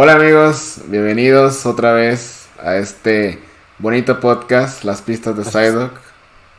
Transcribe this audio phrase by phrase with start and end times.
[0.00, 3.40] Hola amigos, bienvenidos otra vez a este
[3.80, 5.90] bonito podcast, Las Pistas de Psyduck.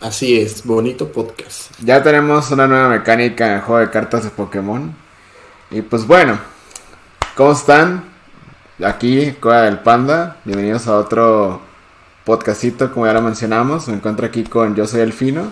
[0.01, 1.71] Así es, bonito podcast.
[1.81, 4.93] Ya tenemos una nueva mecánica en el juego de cartas de Pokémon.
[5.71, 6.37] Y pues bueno,
[7.37, 8.03] ¿cómo están?
[8.83, 10.35] Aquí, Coda del Panda.
[10.43, 11.61] Bienvenidos a otro
[12.25, 13.87] podcastito, como ya lo mencionamos.
[13.87, 15.49] Me encuentro aquí con Yo Soy Elfino.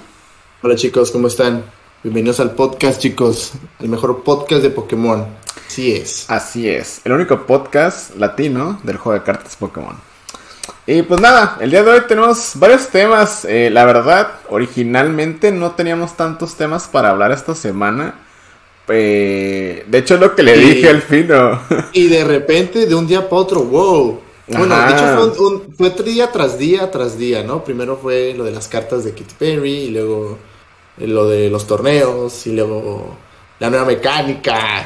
[0.62, 1.64] Hola chicos, ¿cómo están?
[2.04, 3.54] Bienvenidos al podcast, chicos.
[3.80, 5.47] El mejor podcast de Pokémon.
[5.66, 6.26] Así es.
[6.30, 7.02] Así es.
[7.04, 9.96] El único podcast latino del juego de cartas Pokémon.
[10.86, 13.46] Y pues nada, el día de hoy tenemos varios temas.
[13.46, 18.16] Eh, la verdad, originalmente no teníamos tantos temas para hablar esta semana.
[18.88, 21.60] Eh, de hecho, es lo que le Y- dije al fino.
[21.94, 24.22] Y de repente, de un día para otro, wow.
[24.48, 24.88] Bueno, Ajá.
[24.88, 27.66] de hecho fue, un- fue día tras día tras día, ¿no?
[27.66, 30.38] Primero fue lo de las cartas de Katy Perry, y luego
[31.00, 33.18] lo de los torneos, y luego
[33.60, 34.84] la nueva mecánica.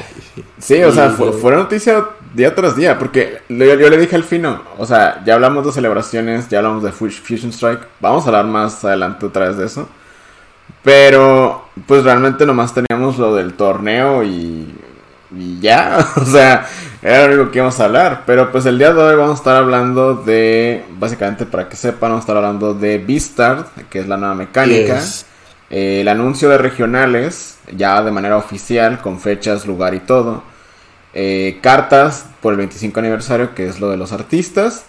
[0.58, 2.04] Sí, o sea, fue, fue noticia
[2.34, 5.72] día tras día, porque yo, yo le dije al fino, o sea, ya hablamos de
[5.72, 9.66] celebraciones, ya hablamos de Fu- Fusion Strike, vamos a hablar más adelante otra vez de
[9.66, 9.88] eso,
[10.82, 14.74] pero pues realmente nomás teníamos lo del torneo y,
[15.36, 16.66] y ya, o sea,
[17.02, 19.56] era lo que íbamos a hablar, pero pues el día de hoy vamos a estar
[19.56, 24.16] hablando de, básicamente para que sepan, vamos a estar hablando de Beastard, que es la
[24.16, 24.94] nueva mecánica.
[24.94, 25.26] Yes.
[25.72, 30.42] Eh, el anuncio de regionales, ya de manera oficial, con fechas, lugar y todo.
[31.14, 34.84] Eh, cartas por el 25 aniversario, que es lo de los artistas.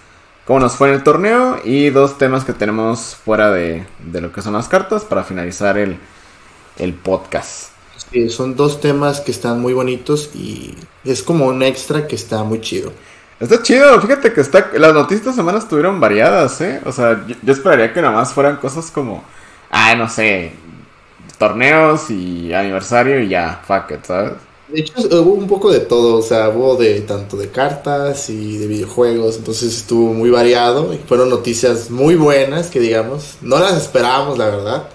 [0.46, 1.58] Cómo nos fue en el torneo.
[1.64, 5.78] Y dos temas que tenemos fuera de, de lo que son las cartas para finalizar
[5.78, 5.98] el,
[6.78, 7.72] el podcast.
[8.12, 12.44] Sí, son dos temas que están muy bonitos y es como un extra que está
[12.44, 12.92] muy chido.
[13.40, 16.82] Está chido, fíjate que está, las noticias esta semana estuvieron variadas, ¿eh?
[16.86, 19.24] O sea, yo, yo esperaría que nada más fueran cosas como,
[19.72, 20.54] ah, no sé,
[21.44, 24.32] torneos y aniversario y ya, fuck it, ¿sabes?
[24.70, 28.58] De hecho, hubo un poco de todo, o sea, hubo de tanto de cartas y
[28.58, 33.74] de videojuegos, entonces estuvo muy variado y fueron noticias muy buenas que digamos, no las
[33.74, 34.88] esperábamos, la verdad.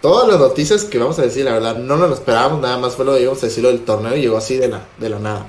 [0.00, 3.04] Todas las noticias que vamos a decir, la verdad, no lo esperábamos, nada más fue
[3.04, 5.18] lo que íbamos a decir lo del torneo y llegó así de la, de la
[5.18, 5.46] nada.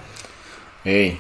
[0.84, 1.20] Ey.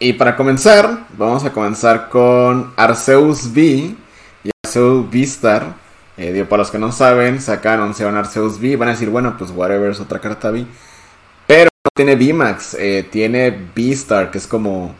[0.00, 5.87] Y para comenzar, vamos a comenzar con Arceus V y Arceus V-Star.
[6.18, 8.76] Eh, digo, para los que no saben, se acaba de anunciar un Arceus V.
[8.76, 10.66] Van a decir, bueno, pues whatever, es otra carta V.
[11.46, 14.94] Pero no tiene VMAX, eh, tiene V-Star, que es como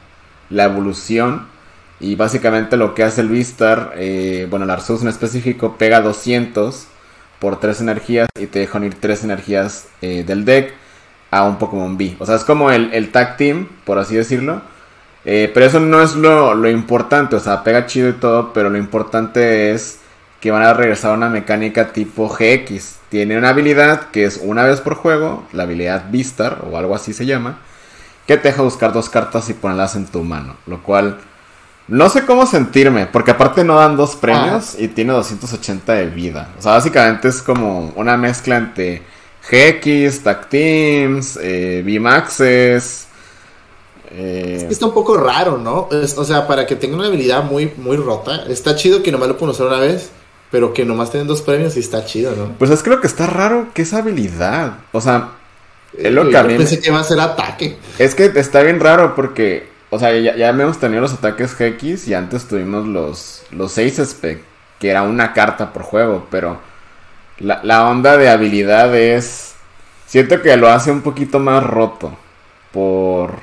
[0.51, 1.47] la evolución.
[2.01, 6.87] Y básicamente lo que hace el V-Star, eh, bueno, el Arceus en específico, pega 200
[7.41, 10.73] por 3 energías y te deja unir 3 energías eh, del deck
[11.31, 12.17] a un Pokémon B.
[12.21, 14.63] O sea, es como el, el tag team, por así decirlo.
[15.25, 18.71] Eh, pero eso no es lo, lo importante, o sea, pega chido y todo, pero
[18.71, 19.99] lo importante es
[20.41, 22.97] que van a regresar a una mecánica tipo GX.
[23.09, 27.13] Tiene una habilidad que es una vez por juego, la habilidad Vistar o algo así
[27.13, 27.59] se llama,
[28.27, 31.19] que te deja buscar dos cartas y ponerlas en tu mano, lo cual
[31.89, 36.51] no sé cómo sentirme, porque aparte no dan dos premios y tiene 280 de vida.
[36.59, 39.03] O sea, básicamente es como una mezcla entre
[39.51, 43.07] GX, Tag Teams, eh, VMAXes.
[44.11, 45.89] eh, Está un poco raro, ¿no?
[45.91, 49.29] Es- o sea, para que tenga una habilidad muy, muy rota, está chido que nomás
[49.29, 50.11] lo pueden usar una vez,
[50.51, 52.53] pero que nomás tienen dos premios y está chido, ¿no?
[52.59, 54.79] Pues es que lo que está raro que esa habilidad.
[54.93, 55.31] O sea,
[55.97, 57.77] es lo que Yo a mí me- pensé que iba a ser ataque.
[57.99, 62.09] Es que está bien raro porque, o sea, ya, ya hemos tenido los ataques GX
[62.09, 64.41] y antes tuvimos los, los 6 spec,
[64.79, 66.59] que era una carta por juego, pero
[67.39, 69.55] la, la onda de habilidad es...
[70.07, 72.17] Siento que lo hace un poquito más roto
[72.73, 73.35] por...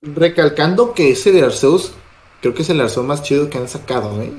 [0.00, 1.92] Recalcando que ese de Arceus,
[2.40, 4.32] creo que es el Arceus más chido que han sacado, ¿eh?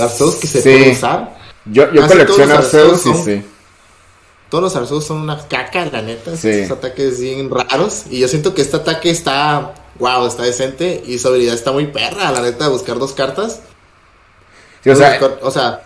[0.00, 0.70] Arceus que se Sí.
[0.70, 1.36] puede usar.
[1.66, 3.44] Yo, yo colecciono Arceus y sí.
[4.50, 6.36] Todos los Arceus son una caca, la neta.
[6.36, 6.48] Sí.
[6.50, 8.04] Esos ataques bien raros.
[8.10, 11.02] Y yo siento que este ataque está, wow, está decente.
[11.06, 13.60] Y su habilidad está muy perra, la neta, de buscar dos cartas.
[14.82, 15.82] Sí, o sea, Buscar- o sea,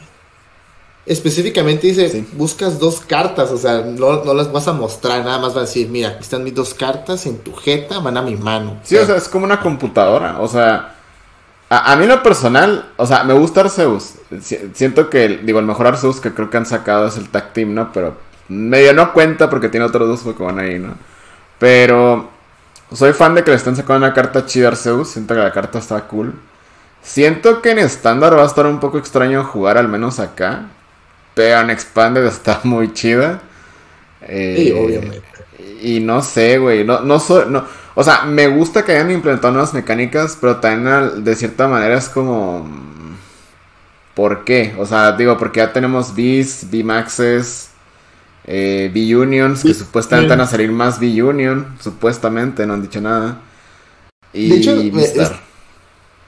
[1.07, 2.29] específicamente dice, Sí.
[2.33, 5.65] buscas dos cartas, o sea, no, no las vas a mostrar, nada más va a
[5.65, 8.81] decir, mira, aquí están mis dos cartas en tu jeta, van a mi mano.
[8.83, 10.41] Sí, o sea, es como una computadora.
[10.41, 10.97] O sea,
[11.71, 14.15] a, a mí en lo personal, o sea, me gusta Arceus.
[14.41, 17.29] Si- Siento que, el- digo, el mejor Arceus que creo que han sacado es el
[17.29, 17.93] Tag Team, ¿no?
[17.93, 18.17] Pero
[18.49, 20.95] medio no cuenta porque tiene otros dos Pokémon ahí, ¿no?
[21.59, 22.31] Pero
[22.93, 25.11] soy fan de que le estén sacando una carta chida a Arceus.
[25.11, 26.35] Siento que la carta está cool.
[27.03, 30.67] Siento que en estándar va a estar un poco extraño jugar, al menos acá.
[31.35, 33.41] Pero en Expanded está muy chida.
[34.23, 35.38] Eh, Sí, obviamente.
[35.83, 37.65] Y no sé, güey, no, no soy, no,
[37.95, 42.09] o sea, me gusta que hayan implementado nuevas mecánicas, pero también de cierta manera es
[42.09, 43.17] como, mm,
[44.15, 44.75] ¿por qué?
[44.79, 47.71] O sea, digo, porque ya tenemos Bs, B-Maxes,
[48.47, 49.81] eh, B-Unions, que Sí.
[49.81, 53.41] supuestamente van a salir más B-Union, supuestamente, no han dicho nada.
[54.33, 55.33] y De hecho, me- Vistar.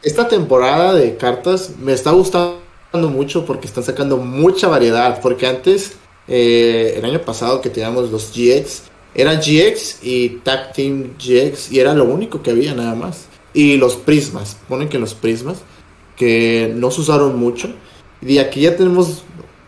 [0.03, 2.59] es- esta temporada de cartas me está gustando
[2.93, 5.21] mucho porque están sacando mucha variedad.
[5.21, 5.97] Porque antes,
[6.27, 8.85] eh, el año pasado que teníamos los GX,
[9.15, 13.27] era GX y Tag Team GX y era lo único que había nada más.
[13.53, 15.59] Y los prismas, ponen que los prismas,
[16.17, 17.69] que no se usaron mucho.
[18.23, 19.23] Y aquí ya tenemos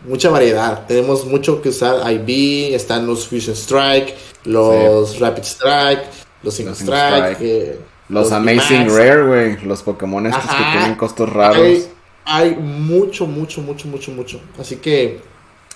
[0.06, 2.10] mucha variedad, tenemos mucho que usar.
[2.12, 6.02] IB, están los Fusion Strike, los Rapid Strike,
[6.42, 7.32] los Single Strike.
[7.34, 7.38] Strike.
[7.40, 7.78] eh,
[8.08, 8.92] Los los Amazing Max.
[8.94, 9.64] Rare, güey.
[9.64, 11.56] Los Pokémon estos que tienen costos raros.
[11.56, 11.86] Hay,
[12.24, 14.40] hay mucho, mucho, mucho, mucho, mucho.
[14.60, 15.20] Así que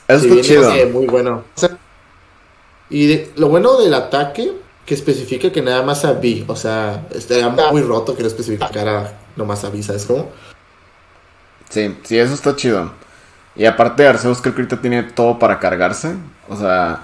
[0.07, 0.75] Eso está chido.
[0.75, 1.43] eh, muy bueno.
[1.57, 1.77] O sea,
[2.91, 4.53] y de- lo bueno del ataque
[4.85, 9.13] que especifica que nada más a B, o sea, estaría muy roto que no especificara
[9.35, 10.31] nomás a B, ¿sabes cómo?
[11.69, 12.93] Sí, sí, eso está chido.
[13.57, 16.15] Y aparte, Arceus creo que ahorita tiene todo para cargarse.
[16.49, 17.01] O sea,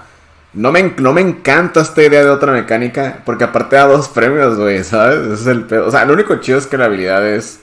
[0.53, 3.21] no me, no me encanta esta idea de otra mecánica.
[3.25, 5.19] Porque aparte da dos premios, güey, ¿sabes?
[5.19, 5.87] Ese es el pedo.
[5.87, 7.59] O sea, lo único chido es que la habilidad es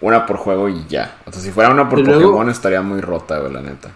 [0.00, 1.16] una por juego y ya.
[1.24, 3.90] O sea, si fuera una por Y luego- Pokémon estaría muy rota, güey, la neta.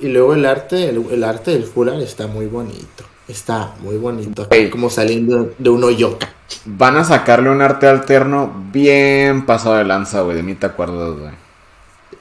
[0.00, 3.04] Y luego el arte, el, el arte del full art está muy bonito.
[3.26, 4.48] Está muy bonito.
[4.70, 6.32] Como saliendo de un hoyoka.
[6.64, 10.36] Van a sacarle un arte alterno bien pasado de lanza, güey.
[10.36, 11.32] De mí te acuerdas, güey.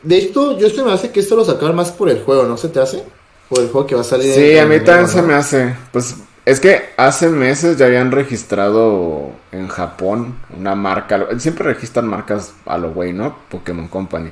[0.03, 2.57] De esto, yo se me hace que esto lo sacaron más por el juego, ¿no
[2.57, 3.03] se te hace?
[3.49, 4.33] Por el juego que va a salir.
[4.33, 5.07] Sí, a mí también ¿no?
[5.07, 5.75] se me hace.
[5.93, 6.15] Pues
[6.45, 11.27] es que hace meses ya habían registrado en Japón una marca.
[11.39, 13.37] Siempre registran marcas a lo güey, ¿no?
[13.49, 14.29] Pokémon Company.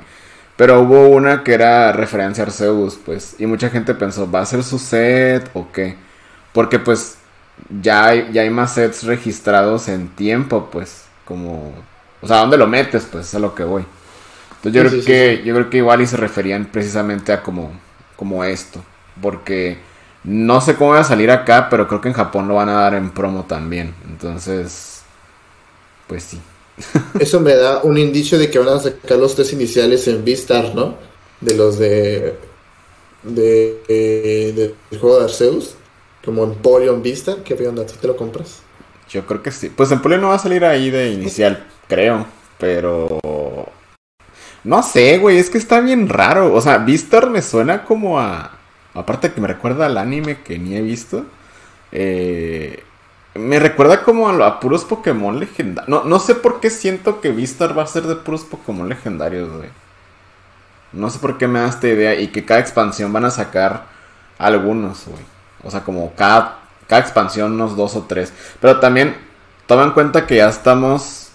[0.56, 3.36] Pero hubo una que era referencia a Arceus, pues.
[3.38, 5.96] Y mucha gente pensó, ¿va a ser su set o qué?
[6.52, 7.18] Porque pues
[7.82, 11.04] ya hay, ya hay más sets registrados en tiempo, pues.
[11.24, 11.74] Como...
[12.22, 13.06] O sea, ¿dónde lo metes?
[13.10, 13.84] Pues es a lo que voy.
[14.56, 17.32] Entonces yo Sí, creo sí, sí, que yo creo que igual y se referían precisamente
[17.32, 17.72] a como
[18.16, 18.82] como esto,
[19.20, 19.78] porque
[20.24, 22.74] no sé cómo va a salir acá, pero creo que en Japón lo van a
[22.80, 23.94] dar en promo también.
[24.08, 25.02] Entonces,
[26.06, 26.40] pues sí.
[27.18, 30.74] Eso me da un indicio de que van a sacar los tres iniciales en Vistar,
[30.74, 30.96] ¿no?
[31.40, 32.34] De los de.
[33.22, 33.80] de.
[33.88, 35.74] de- del juego de Arceus.
[36.24, 37.38] Como Empoleon Vistar.
[37.44, 37.86] ¿Qué onda?
[37.86, 38.60] ¿Tú te lo compras?
[39.08, 39.70] Yo creo que sí.
[39.70, 42.26] Pues Empoleon no va a salir ahí de inicial, creo,
[42.58, 43.20] pero
[44.64, 46.52] no sé, güey, es que está bien raro.
[46.52, 48.58] O sea, Vistar me suena como a
[48.94, 51.24] aparte que me recuerda al anime que ni he visto.
[51.92, 52.82] Eh,
[53.38, 55.88] me recuerda como a, puros Pokémon legendarios.
[55.88, 59.50] No, no sé por qué siento que Vistar va a ser de puros Pokémon legendarios,
[59.52, 59.70] güey.
[60.92, 62.18] No sé por qué me da esta idea.
[62.18, 63.86] Y que cada expansión van a sacar
[64.38, 65.22] algunos, güey.
[65.62, 68.32] O sea, como cada, cada expansión unos dos o tres.
[68.60, 69.16] Pero también
[69.66, 71.30] toma en cuenta que ya estamos...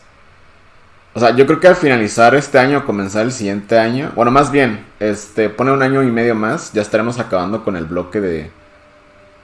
[1.13, 4.11] O sea, yo creo que al finalizar este año o comenzar el siguiente año...
[4.15, 6.71] Bueno, más bien, este, pone un año y medio más.
[6.73, 8.51] Ya estaremos acabando con el bloque de...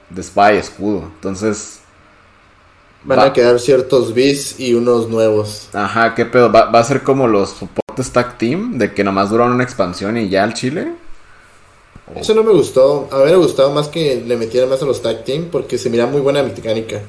[0.10, 1.12] De espada y escudo.
[1.15, 1.81] Entonces...
[3.07, 5.69] Van va- a quedar ciertos bis y unos nuevos.
[5.74, 6.51] Ajá, qué pedo.
[6.51, 10.18] ¿Va, va a ser como los soportes tag team, de que nomás duran una expansión
[10.18, 10.94] y ya al chile.
[12.13, 13.07] O- Eso no me gustó.
[13.12, 15.89] A mí me gustado más que le metieran más a los tag team porque se
[15.89, 17.01] mira muy buena mecánica.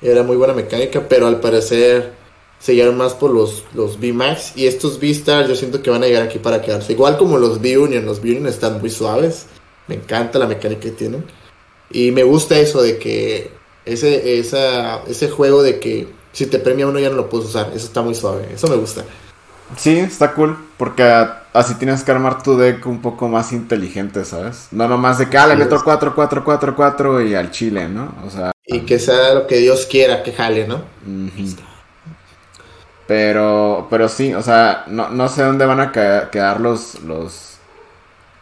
[0.00, 2.12] Era muy buena mecánica, pero al parecer
[2.58, 4.52] se llegaron más por los, los B-Max.
[4.56, 6.92] Y estos B-Stars yo siento que van a llegar aquí para quedarse.
[6.92, 8.04] Igual como los B-Union.
[8.04, 9.46] Los B-Union están muy suaves.
[9.86, 11.24] Me encanta la mecánica que tienen.
[11.90, 13.50] Y me gusta eso de que
[13.84, 17.70] ese, esa, ese juego de que si te premia uno ya no lo puedes usar.
[17.74, 18.48] Eso está muy suave.
[18.54, 19.04] Eso me gusta.
[19.76, 21.02] Sí, está cool, porque
[21.54, 24.68] así tienes que armar tu deck un poco más inteligente, ¿sabes?
[24.70, 25.82] No nomás de que, ah, le meto es.
[25.82, 28.14] 4, 4, 4, 4 y al chile, ¿no?
[28.26, 28.52] O sea...
[28.66, 30.82] Y que sea lo que Dios quiera que jale, ¿no?
[33.06, 37.56] Pero, pero sí, o sea, no, no sé dónde van a ca- quedar los, los,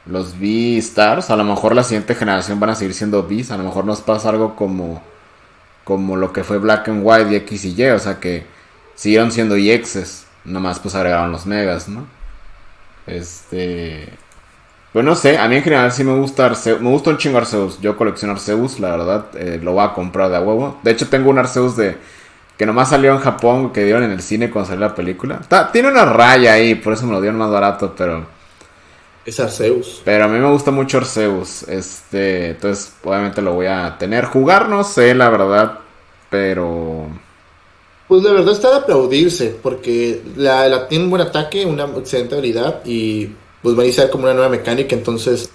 [0.06, 1.30] los V-Stars.
[1.30, 3.50] A lo mejor la siguiente generación van a seguir siendo Vs.
[3.52, 5.02] A lo mejor nos pasa algo como,
[5.84, 7.90] como lo que fue Black and White y X y Y.
[7.90, 8.44] O sea que
[8.94, 10.26] siguieron siendo EXs.
[10.44, 12.06] Nomás pues agregaron los megas, ¿no?
[13.06, 14.08] Este...
[14.92, 16.80] Pues no sé, a mí en general sí me gusta Arceus.
[16.80, 17.80] Me gusta un chingo Arceus.
[17.80, 19.26] Yo colecciono Arceus, la verdad.
[19.34, 20.78] eh, lo voy a comprar de a huevo.
[20.82, 21.96] De hecho tengo un Arceus de...
[22.58, 25.40] Que nomás salió en Japón, que dieron en el cine cuando salió la película.
[25.72, 28.26] Tiene una raya ahí, por eso me lo dieron más barato, pero...
[29.26, 30.00] Es Arceus.
[30.04, 31.64] Pero a mí me gusta mucho Arceus.
[31.64, 34.24] Este, entonces obviamente lo voy a tener.
[34.24, 35.78] Jugar no sé, la verdad.
[36.30, 37.06] Pero...
[38.08, 42.34] Pues la verdad está de aplaudirse, porque la, la tiene un buen ataque, una excelente
[42.34, 43.30] habilidad y
[43.62, 45.50] pues va a iniciar como una nueva mecánica, entonces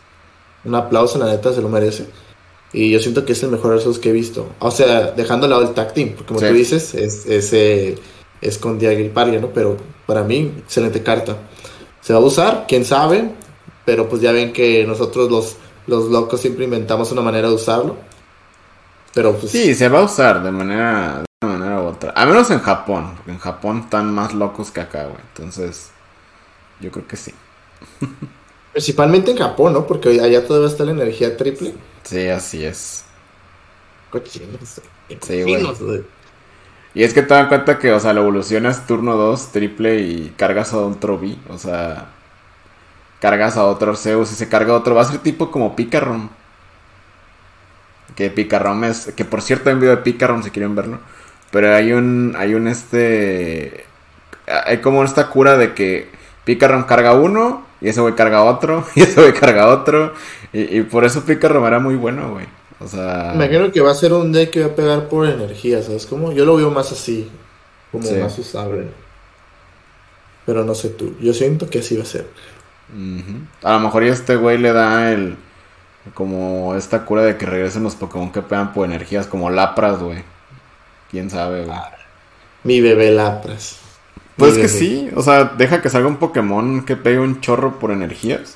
[0.63, 2.05] un aplauso, la neta, se lo merece.
[2.71, 4.47] Y yo siento que es el mejor Arceus que he visto.
[4.59, 6.47] O sea, dejando al lado el tag team, porque como Sí.
[6.47, 7.97] tú dices, es, es, eh,
[8.41, 9.49] es con Diagriparia, ¿no?
[9.49, 11.35] Pero para mí, excelente carta.
[12.01, 13.31] Se va a usar, quién sabe,
[13.85, 17.97] pero pues ya ven que nosotros los, los locos siempre inventamos una manera de usarlo.
[19.13, 19.51] Pero pues...
[19.51, 22.11] Sí, se va a usar de manera, de una manera u otra.
[22.15, 25.21] A menos en Japón, porque en Japón están más locos que acá, güey.
[25.33, 25.91] Entonces,
[26.81, 27.33] yo creo que sí.
[28.73, 29.87] Principalmente en Japón, ¿no?
[29.87, 31.73] Porque allá todavía está la energía triple.
[32.03, 33.05] Sí, así es.
[34.09, 34.81] Cochinos.
[35.21, 36.03] Sí, güey.
[36.93, 39.99] Y es que te dan cuenta que, o sea, la evolución es turno 2, triple
[39.99, 41.35] y cargas a otro B.
[41.49, 42.09] O sea,
[43.25, 44.93] cargas a otro Arceus y se carga otro.
[44.93, 46.29] Va a ser tipo como Picaron.
[48.15, 49.11] Que Picaron es.
[49.15, 50.99] Que por cierto, en video de Picaron si quieren verlo.
[51.49, 52.35] Pero hay un.
[52.37, 53.85] Hay un este.
[54.45, 56.07] Hay como esta cura de que
[56.43, 57.65] Picaron carga uno.
[57.81, 58.85] Y ese güey carga otro.
[58.95, 60.13] Y ese güey carga otro.
[60.53, 62.45] Y, por eso Picaron era muy bueno, güey.
[62.79, 63.33] O sea.
[63.35, 66.05] Me imagino que va a ser un deck que va a pegar por energía, ¿sabes
[66.05, 66.31] cómo?
[66.31, 67.27] Yo lo veo más así.
[67.91, 68.85] Como más usable.
[70.45, 71.15] Pero no sé tú.
[71.19, 72.27] Yo siento que así va a ser.
[73.63, 75.37] A lo mejor este güey le da el.
[76.13, 80.23] Como esta cura de que regresen los Pokémon que pegan por energías, como Lapras, güey.
[81.09, 81.77] Quién sabe, güey.
[82.63, 83.79] Mi bebé Lapras.
[84.37, 87.91] Pues que sí, o sea, deja que salga un Pokémon que pegue un chorro por
[87.91, 88.55] energías.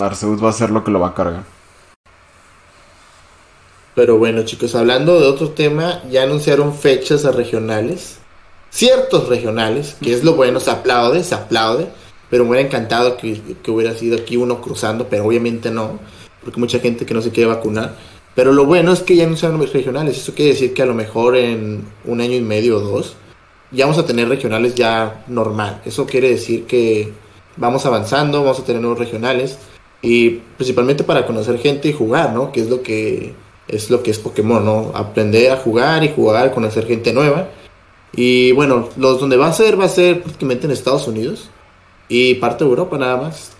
[0.00, 1.42] Arceus va a ser lo que lo va a cargar.
[3.94, 8.18] Pero bueno, chicos, hablando de otro tema, ya anunciaron fechas a regionales.
[8.70, 11.88] Ciertos regionales, que es lo bueno, se aplaude, se aplaude.
[12.32, 15.98] Pero me hubiera encantado que, hubiera sido aquí uno cruzando, pero obviamente no,
[16.42, 17.94] porque mucha gente que no se quiere vacunar.
[18.34, 20.16] Pero lo bueno es que ya anunciaron regionales.
[20.16, 23.16] Eso quiere decir que a lo mejor en un año y medio o dos
[23.70, 25.82] ya vamos a tener regionales ya normal.
[25.84, 27.12] Eso quiere decir que
[27.58, 29.58] vamos avanzando, vamos a tener nuevos regionales
[30.00, 32.50] y principalmente para conocer gente y jugar, ¿no?
[32.50, 33.34] Que es lo que
[33.68, 34.92] es lo que es Pokémon, ¿no?
[34.94, 37.50] Aprender a jugar y jugar, conocer gente nueva.
[38.14, 41.50] Y bueno, los donde va a ser va a ser prácticamente en Estados Unidos
[42.08, 43.52] y parte de Europa nada más.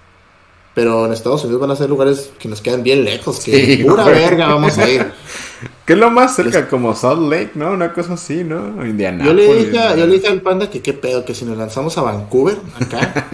[0.75, 4.05] Pero en Estados Unidos van a ser lugares que nos quedan bien lejos, que pura
[4.05, 5.13] verga vamos a ir.
[5.85, 6.69] ¿Qué es lo más cerca?
[6.69, 7.73] Como Salt Lake, ¿no?
[7.73, 8.85] Una cosa así, ¿no?
[8.87, 9.25] Indiana.
[9.25, 11.99] Yo le dije, yo le dije al panda que qué pedo, que si nos lanzamos
[11.99, 13.27] a Vancouver, acá.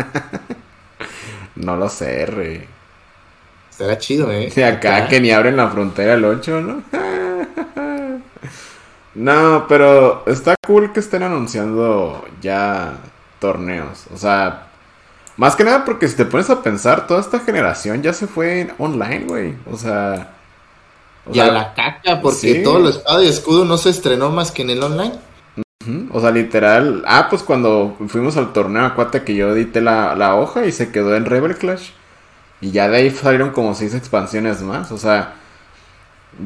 [1.56, 2.66] no lo sé, re.
[3.70, 4.50] Será chido, ¿eh?
[4.50, 6.82] Sí, acá, que ni abren la frontera el 8, ¿no?
[9.14, 12.94] no, pero está cool que estén anunciando ya
[13.38, 14.06] torneos.
[14.12, 14.67] O sea,
[15.38, 18.74] más que nada porque si te pones a pensar, toda esta generación ya se fue
[18.76, 19.54] online, güey.
[19.70, 20.34] O sea...
[21.32, 24.62] y a la caca, porque todo el espada y escudo no se estrenó más que
[24.62, 25.14] en el online.
[26.10, 27.04] O sea, literal.
[27.06, 30.90] Ah, pues cuando fuimos al torneo acuate que yo edité la, la hoja y se
[30.90, 31.90] quedó en Rebel Clash.
[32.60, 34.90] Y ya de ahí salieron como seis expansiones más.
[34.92, 35.34] O sea,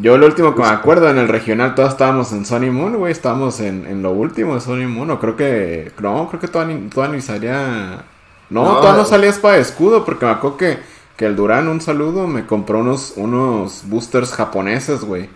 [0.01, 3.11] yo lo último que me acuerdo en el regional, todos estábamos en Sony Moon, güey.
[3.11, 5.11] Estábamos en, en, lo último de Sony Moon.
[5.11, 5.93] O creo que.
[6.01, 8.05] No, creo que todavía, todavía ni salía
[8.53, 10.79] no, todavía no salía espada de escudo porque me acuerdo que,
[11.17, 15.29] que el Durán, un saludo, me compró unos, unos boosters japoneses, güey.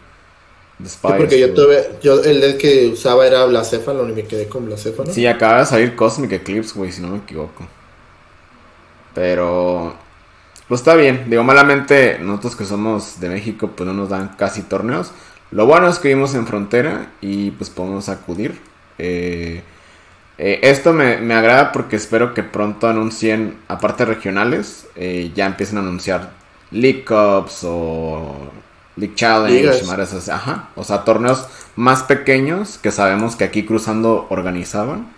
[0.85, 5.12] sí, porque yo tuve, yo el que usaba era Blacéfalo y me quedé con Blacéfalo.
[5.12, 7.66] Sí, acaba de salir Cosmic Eclipse, güey, si no me equivoco.
[9.14, 9.94] Pero,
[10.68, 11.25] pues está bien.
[11.30, 15.11] Digo, malamente, nosotros que somos de México, pues no nos dan casi torneos.
[15.50, 18.61] Lo bueno es que vivimos en frontera y pues podemos acudir.
[18.99, 19.62] Eh,
[20.38, 25.81] eh, esto me, agrada porque espero que pronto anuncien, aparte regionales, eh, ya empiecen a
[25.81, 26.33] anunciar
[26.71, 28.50] League Cups o
[28.97, 29.71] League Challenge,
[30.31, 35.09] ajá, o sea, torneos más pequeños que sabemos que aquí cruzando organizaban,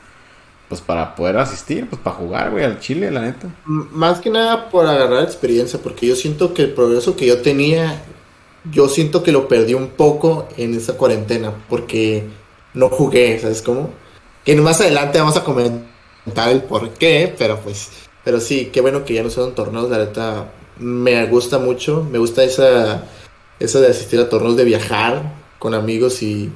[0.68, 3.48] pues para poder asistir, pues para jugar, güey, al Chile, la neta.
[3.64, 8.02] Más que nada por agarrar experiencia, porque yo siento que el progreso que yo tenía,
[8.70, 12.24] yo siento que lo perdí un poco en esa cuarentena, porque
[12.74, 13.90] no jugué, ¿sabes cómo?
[14.48, 17.90] Que más adelante vamos a comentar el por qué, pero pues,
[18.24, 22.16] pero sí, qué bueno que ya no son torneos, la neta me gusta mucho, me
[22.16, 23.02] gusta esa,
[23.58, 26.50] de asistir a torneos, de viajar con amigos y,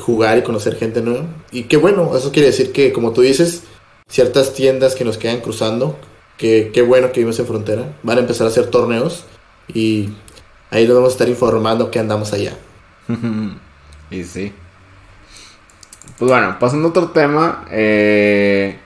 [0.00, 1.26] jugar y conocer gente nueva.
[1.52, 3.64] Y qué bueno, eso quiere decir que, como tú dices,
[4.08, 5.98] ciertas tiendas que nos quedan cruzando,
[6.38, 9.26] que qué bueno que vivimos en frontera, van a empezar a hacer torneos
[9.68, 10.08] y
[10.70, 12.56] ahí nos vamos a estar informando que andamos allá.
[14.10, 14.54] y sí.
[16.18, 17.64] Pues bueno, pasando a otro tema.
[17.70, 18.78] Eh,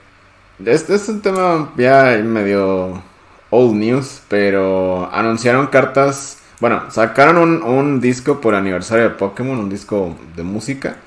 [0.65, 3.01] este es un tema ya medio
[3.49, 6.37] old news, pero anunciaron cartas.
[6.59, 10.97] Bueno, sacaron un, disco por aniversario de Pokémon, un disco de música,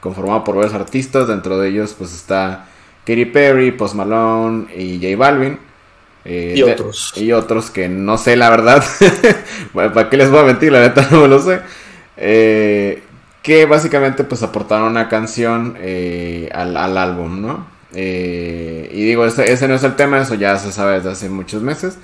[0.00, 1.26] conformado por varios artistas.
[1.26, 2.66] Dentro de ellos, pues está
[3.04, 5.58] Katy Perry, Post Malone y J Balvin.
[6.24, 7.14] Eh, y otros.
[7.16, 8.84] y otros que no sé, la verdad.
[9.72, 10.70] bueno, ¿para qué les voy a mentir?
[10.70, 11.60] La neta no me lo sé.
[12.16, 13.02] Eh,
[13.42, 17.66] que básicamente pues aportaron una canción eh, al, álbum, ¿no?
[17.94, 21.62] Eh, y digo, ese, no es el tema, eso ya se sabe desde hace muchos
[21.62, 21.98] meses.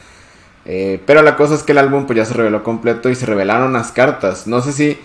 [0.66, 3.26] Eh, pero la cosa es que el álbum pues ya se reveló completo y se
[3.26, 4.46] revelaron las cartas.
[4.46, 4.98] No sé si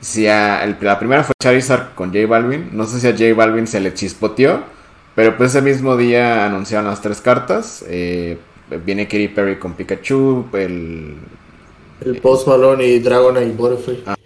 [0.00, 2.70] si a, el- la primera fue Charizard con J Balvin.
[2.72, 4.62] No sé si a J Balvin se le chispoteó.
[5.14, 7.84] Pero pues ese mismo día anunciaron las tres cartas.
[7.88, 10.46] Viene Katy Perry con Pikachu.
[10.52, 11.16] El.
[12.04, 14.17] El Post Malone y Dragonite y Butterfree.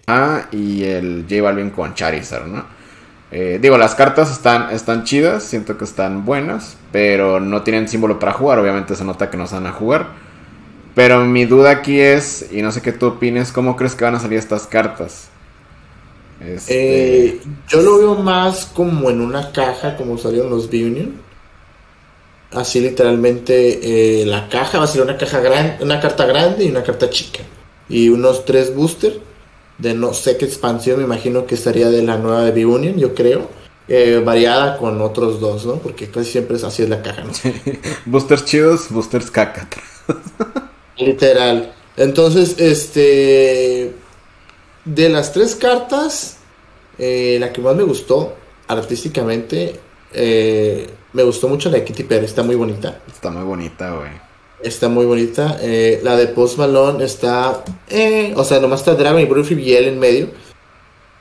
[0.51, 2.65] Y el J Balvin con Charizard, ¿no?
[3.31, 8.19] Eh, digo, las cartas están, están chidas, siento que están buenas, pero no tienen símbolo
[8.19, 10.09] para jugar, obviamente se nota que no van a jugar.
[10.95, 14.17] Pero mi duda aquí es, y no sé qué tú opines, ¿cómo crees que van
[14.17, 15.29] a salir estas cartas?
[16.41, 21.15] Este, Eh, yo lo veo más como en una caja, como salieron los B-Union.
[22.53, 26.71] Así literalmente eh, la caja va a ser una caja grande, una carta grande y
[26.71, 27.41] una carta chica.
[27.89, 29.21] Y unos tres booster
[29.79, 33.15] de no sé qué expansión, me imagino que estaría de la nueva de B-Union, yo
[33.15, 33.51] creo.
[33.89, 35.81] eh, variada con otros dos, ¿no?
[35.83, 37.33] Porque casi siempre es así es la caja, ¿no?
[38.07, 39.69] boosters chidos, boosters caca.
[40.97, 41.75] Literal.
[41.97, 43.99] Entonces, este.
[44.85, 46.39] De las tres cartas,
[46.99, 49.81] eh, la que más me gustó artísticamente,
[50.13, 53.05] eh, me gustó mucho la de Kitty Perry, está muy bonita.
[53.07, 54.11] Está muy bonita, güey.
[54.63, 55.59] Está muy bonita.
[55.61, 57.63] Eh, la de Post Malone está.
[57.89, 60.29] eh, o sea, nomás está Dragon y Butterfree y él en medio.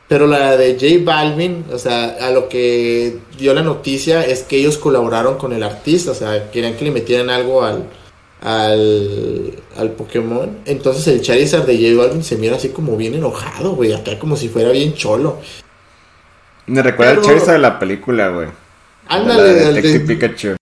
[0.08, 4.58] Pero la de J Balvin, o sea, a lo que dio la noticia es que
[4.58, 7.86] ellos colaboraron con el artista, o sea, querían que le metieran algo al,
[8.42, 10.58] al, al Pokémon.
[10.66, 14.36] Entonces el Charizard de J Balvin se mira así como bien enojado, güey, acá como
[14.36, 15.38] si fuera bien cholo.
[16.68, 18.48] Me recuerda el Charizard de la película, güey.
[19.08, 20.56] Ándale, al de- Detective Pikachu.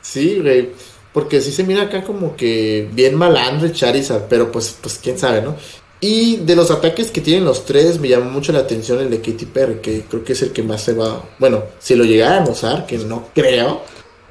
[0.00, 0.70] Sí, güey.
[1.14, 5.40] Porque sí se mira acá como que bien malandro Charizard, pero pues, pues quién sabe,
[5.40, 5.54] ¿no?
[6.00, 9.20] Y de los ataques que tienen los tres, me llamó mucho la atención el de
[9.20, 11.22] Katy Perry, que creo que es el que más se va.
[11.38, 13.80] Bueno, si lo llegaran a usar, que no creo.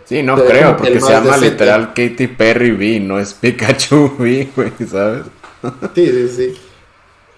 [0.03, 1.51] Sí, no creo, porque se llama decente.
[1.51, 5.23] literal Katy Perry V, no es Pikachu V, güey, ¿sabes?
[5.95, 6.53] Sí, sí, sí.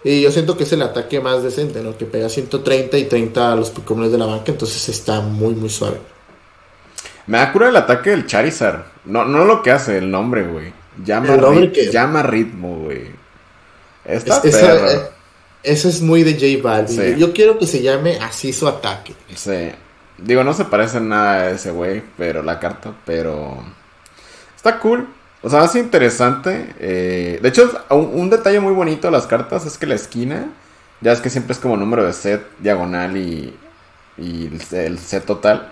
[0.04, 1.96] Y yo siento que es el ataque más decente, ¿no?
[1.96, 5.70] Que pega 130 y 30 a los Pokémon de la banca, entonces está muy, muy
[5.70, 5.98] suave.
[7.28, 8.84] Me da cura el ataque del Charizard.
[9.06, 10.74] No, no lo que hace, el nombre, güey.
[11.04, 13.10] Llama, El nombre rit- que- llama ritmo, güey.
[14.06, 14.86] Está Es- perro.
[14.88, 15.02] esa, eh,
[15.64, 16.96] esa es muy de J Balvin.
[17.16, 17.16] Sí.
[17.20, 19.16] Yo quiero que se llame así su ataque.
[19.36, 19.72] Sí.
[20.18, 23.58] Digo, no se parece nada a ese güey, pero la carta, pero...
[24.56, 25.08] Está cool.
[25.42, 26.74] O sea, es interesante.
[26.80, 30.48] eh, De hecho, un, un detalle muy bonito de las cartas es que la esquina,
[31.02, 33.54] ya es que siempre es como número de set, diagonal y,
[34.18, 35.72] y el, el set total.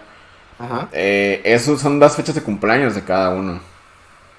[0.57, 0.89] Ajá.
[0.91, 3.59] Eh, esos son las fechas de cumpleaños de cada uno.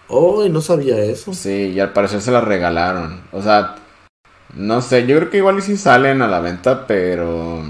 [0.08, 1.34] Oh, no sabía eso.
[1.34, 3.22] Sí, y al parecer se las regalaron.
[3.32, 3.76] O sea,
[4.54, 7.62] no sé, yo creo que igual y sí salen a la venta, pero...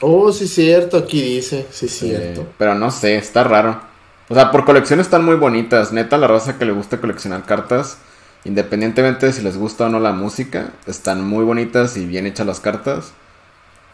[0.00, 2.42] Oh, sí, cierto, aquí dice, sí, cierto.
[2.42, 3.80] eh, pero no sé, está raro.
[4.28, 5.92] O sea, por colección están muy bonitas.
[5.92, 7.98] Neta, la raza que le gusta coleccionar cartas,
[8.44, 12.46] independientemente de si les gusta o no la música, están muy bonitas y bien hechas
[12.46, 13.12] las cartas.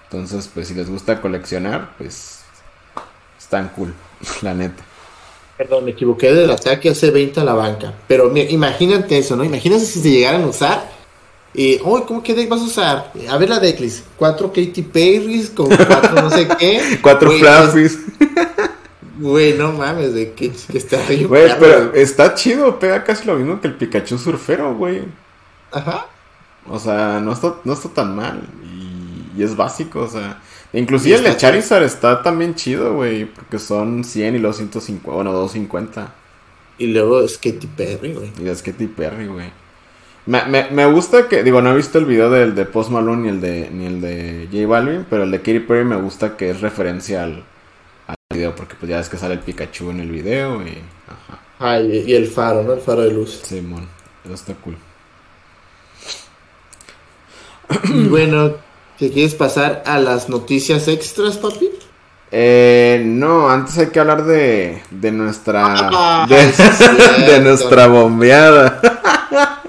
[0.05, 2.38] Entonces, pues si les gusta coleccionar, pues
[3.49, 3.95] están cool,
[4.43, 4.85] la neta.
[5.57, 7.95] Perdón, me equivoqué del ataque hace 20 a la banca.
[8.07, 9.43] Pero imagínate eso, ¿no?
[9.43, 10.89] Imagínate si se llegaran a usar.
[11.53, 13.13] Y, oh, ¿cómo que deck vas a usar?
[13.29, 14.05] A ver la decklist.
[14.17, 16.99] Cuatro Katy Perrys con cuatro no sé qué.
[17.03, 17.99] Cuatro fluffies.
[19.21, 23.35] Güey, no mames, de que, que está bien Güey, pero está chido, pega casi lo
[23.35, 25.03] mismo que el Pikachu surfero, güey.
[25.73, 26.07] Ajá.
[26.69, 28.43] O sea, no está, no está tan mal.
[28.63, 30.41] Y, y es básico, o sea.
[30.73, 33.25] Inclusive el de Charizard está también chido, güey.
[33.25, 36.15] Porque son 100 y los 150, bueno, 250.
[36.79, 38.33] Y luego es Katy Perry, güey.
[38.41, 39.51] Y es que Perry, güey.
[40.27, 43.23] Me, me, me gusta que, digo, no he visto el video del de Post Malone
[43.23, 46.37] ni el de, ni el de J Balvin, pero el de Katy Perry me gusta
[46.37, 47.45] que es referencia al,
[48.07, 50.83] al video, porque pues ya ves que sale el Pikachu en el video y...
[51.09, 52.75] Ajá, Ay, y el faro, ¿no?
[52.75, 53.41] El faro de luz.
[53.43, 53.89] Simón,
[54.25, 54.77] eso está cool.
[58.11, 58.55] Bueno,
[58.99, 61.71] ¿te quieres pasar a las noticias extras, papi?
[62.31, 68.81] Eh, no, antes hay que hablar de, de nuestra, Ah, de, nuestra bombeada.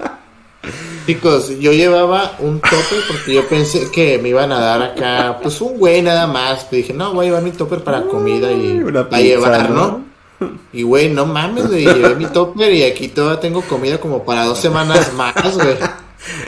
[1.06, 5.60] Chicos, yo llevaba un topper porque yo pensé que me iban a dar acá, pues
[5.60, 6.64] un güey nada más.
[6.64, 10.04] Pues dije, no, voy a llevar mi topper para comida y a llevar, ¿no?
[10.40, 10.54] ¿no?
[10.72, 14.44] Y güey, no mames, güey, llevé mi topper y aquí todavía tengo comida como para
[14.44, 15.76] dos semanas más, güey.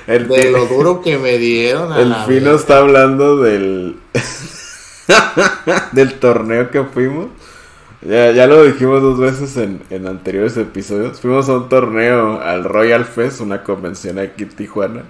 [0.07, 1.93] El, De lo duro que me dieron.
[1.93, 3.97] a el la Fino está hablando del,
[5.93, 7.29] del torneo que fuimos.
[8.03, 11.21] Ya, ya lo dijimos dos veces en, en anteriores episodios.
[11.21, 15.05] Fuimos a un torneo al Royal Fest, una convención aquí en Tijuana.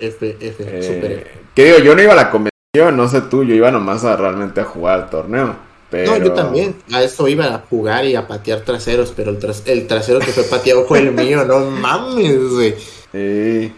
[0.00, 3.44] F, F, Eh, super que digo, yo no iba a la convención, no sé tú,
[3.44, 5.54] yo iba nomás a realmente a jugar al torneo.
[5.88, 6.10] Pero...
[6.10, 6.74] No, yo también.
[6.92, 10.32] A esto iba a jugar y a patear traseros, pero el, tras- el trasero que
[10.32, 12.74] fue pateado fue el mío, no mames, güey.
[13.12, 13.72] Sí.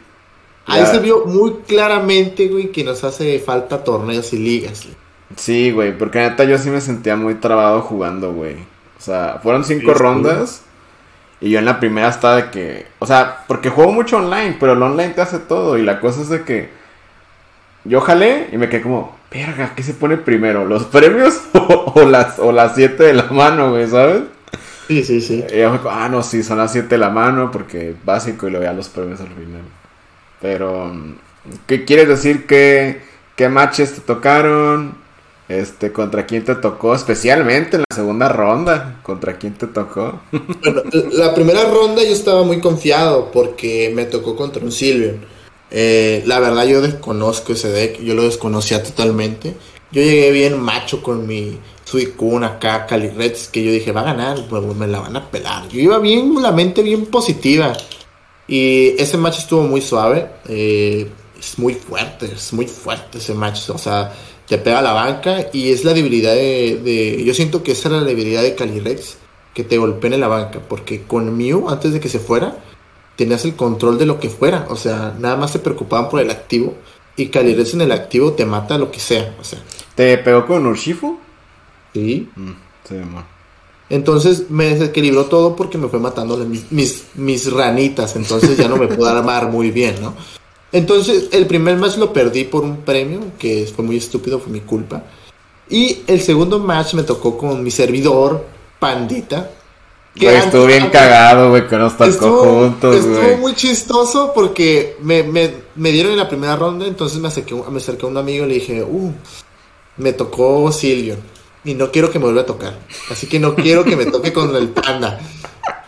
[0.66, 4.86] Ahí se vio muy claramente, güey, que nos hace falta torneos y ligas.
[5.36, 8.54] Sí, güey, porque neta yo sí me sentía muy trabado jugando, güey.
[8.98, 10.62] O sea, fueron cinco rondas.
[11.40, 12.86] Y yo en la primera estaba de que.
[12.98, 15.76] O sea, porque juego mucho online, pero el online te hace todo.
[15.76, 16.70] Y la cosa es de que.
[17.84, 20.64] Yo jalé y me quedé como, verga, ¿qué se pone primero?
[20.64, 24.22] ¿Los premios o, las o las siete de la mano, güey, ¿sabes?
[24.88, 25.44] Sí, sí, sí.
[25.52, 28.58] Y yo ah, no, sí, son las siete de la mano porque básico y lo
[28.58, 29.62] veía los premios al final.
[30.40, 30.92] Pero,
[31.66, 32.46] ¿qué quieres decir?
[32.46, 33.02] ¿Qué,
[33.36, 34.94] qué matches te tocaron?
[35.48, 36.94] Este, ¿contra quién te tocó?
[36.94, 40.20] Especialmente en la segunda ronda, ¿contra quién te tocó?
[40.32, 45.24] Bueno, la primera ronda yo estaba muy confiado porque me tocó contra un Silvion.
[45.70, 49.54] Eh, la verdad yo desconozco ese deck, yo lo desconocía totalmente.
[49.92, 54.12] Yo llegué bien macho con mi Suicune acá, Cali Reds, que yo dije, va a
[54.12, 54.38] ganar,
[54.76, 55.68] me la van a pelar.
[55.68, 57.72] Yo iba bien, la mente bien positiva.
[58.48, 60.28] Y ese match estuvo muy suave.
[60.48, 63.70] Eh, es muy fuerte, es muy fuerte ese match.
[63.70, 64.12] O sea,
[64.46, 67.98] te pega a la banca y es la debilidad de, Yo siento que esa era
[67.98, 69.18] la debilidad de Calyrex,
[69.54, 72.58] que te golpeen en la banca, porque con Mew, antes de que se fuera,
[73.16, 76.30] tenías el control de lo que fuera, o sea, nada más se preocupaban por el
[76.30, 76.74] activo,
[77.16, 79.58] y Calyrex en el activo te mata lo que sea, o sea.
[79.94, 81.18] ¿Te pegó con Urshifu?
[81.94, 82.28] Sí.
[82.36, 82.50] Mm,
[82.86, 82.94] sí,
[83.88, 88.88] Entonces me desequilibró todo porque me fue matando mis, mis, ranitas, entonces ya no me
[88.88, 90.14] pude armar muy bien, ¿no?
[90.72, 94.60] Entonces, el primer match lo perdí por un premio, que fue muy estúpido, fue mi
[94.60, 95.04] culpa.
[95.70, 98.44] Y el segundo match me tocó con mi servidor,
[98.80, 99.50] Pandita.
[100.14, 103.20] Que estuvo bien cagado, güey, que nos tocó juntos, güey.
[103.20, 107.76] Estuvo muy chistoso porque me, me, dieron en la primera ronda, entonces me acerqué, me
[107.76, 109.12] acerqué a un amigo y le dije, uh,
[109.98, 111.16] me tocó Silvio.
[111.66, 112.78] Y no quiero que me vuelva a tocar.
[113.10, 115.18] Así que no quiero que me toque con el panda.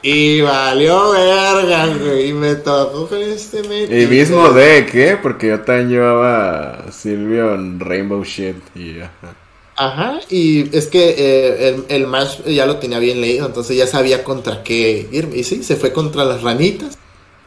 [0.02, 2.28] Y valió verga, güey.
[2.28, 5.18] Y me tocó con este Y mismo deck, ¿eh?
[5.22, 8.56] Porque yo también llevaba Silvio en Rainbow Shit.
[8.74, 9.34] Y ajá.
[9.80, 13.86] Ajá, y es que eh, el, el, match ya lo tenía bien leído, entonces ya
[13.86, 15.36] sabía contra qué irme.
[15.36, 16.98] Y sí, se fue contra las ranitas.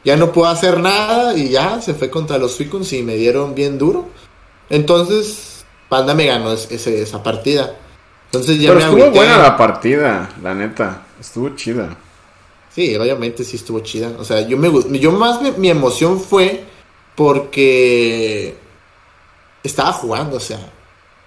[0.05, 3.53] Ya no puedo hacer nada y ya se fue contra los Suicuns y me dieron
[3.53, 4.07] bien duro.
[4.69, 7.75] Entonces, Panda me ganó esa partida.
[8.31, 11.03] Entonces ya Pero estuvo buena la partida, la neta.
[11.19, 11.97] Estuvo chida.
[12.73, 14.13] Sí, obviamente sí estuvo chida.
[14.17, 16.63] O sea, yo me yo más mi emoción fue
[17.15, 18.55] porque
[19.63, 20.59] estaba jugando, o sea,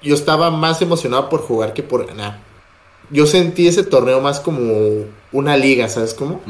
[0.03, 2.41] yo estaba más emocionado por jugar que por ganar.
[3.11, 6.41] Yo sentí ese torneo más como una liga, ¿sabes cómo?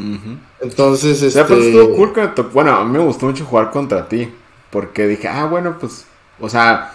[0.61, 1.41] Entonces, este...
[1.41, 4.33] O estuvo cool que Bueno, a mí me gustó mucho jugar contra ti.
[4.71, 6.07] Porque dije, ah, bueno, pues...
[6.41, 6.93] O sea,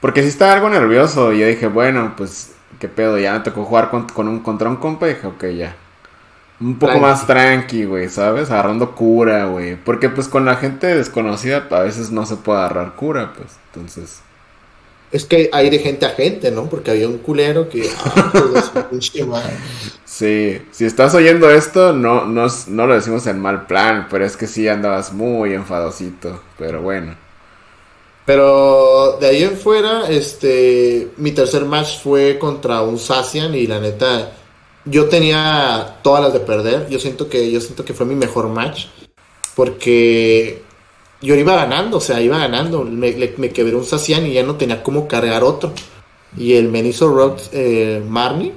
[0.00, 1.32] porque sí estaba algo nervioso.
[1.32, 3.16] Y yo dije, bueno, pues, ¿qué pedo?
[3.16, 5.76] Ya me tocó jugar con, con un, contra un compa y dije, ok, ya
[6.60, 8.50] un poco más tranqui, güey, ¿sabes?
[8.50, 9.76] Agarrando cura, güey.
[9.76, 13.50] Porque pues con la gente desconocida a veces no se puede agarrar cura, pues.
[13.72, 14.20] Entonces...
[15.12, 16.70] Es que hay de gente a gente, ¿no?
[16.70, 17.88] Porque había un culero que...
[18.04, 19.12] Ah, pues,
[20.04, 24.36] sí, si estás oyendo esto, no, no, no lo decimos en mal plan, pero es
[24.36, 27.14] que sí andabas muy enfadosito, pero bueno.
[28.24, 33.80] Pero de ahí en fuera, este, mi tercer match fue contra un Sacian y la
[33.80, 34.32] neta
[34.84, 36.88] yo tenía todas las de perder.
[36.88, 38.86] Yo siento que yo siento que fue mi mejor match
[39.56, 40.62] porque
[41.20, 42.84] yo iba ganando, o sea, iba ganando.
[42.84, 45.72] Me, me quebré un Sacian y ya no tenía cómo cargar otro.
[46.36, 48.52] Y el men hizo Rock eh, Marnie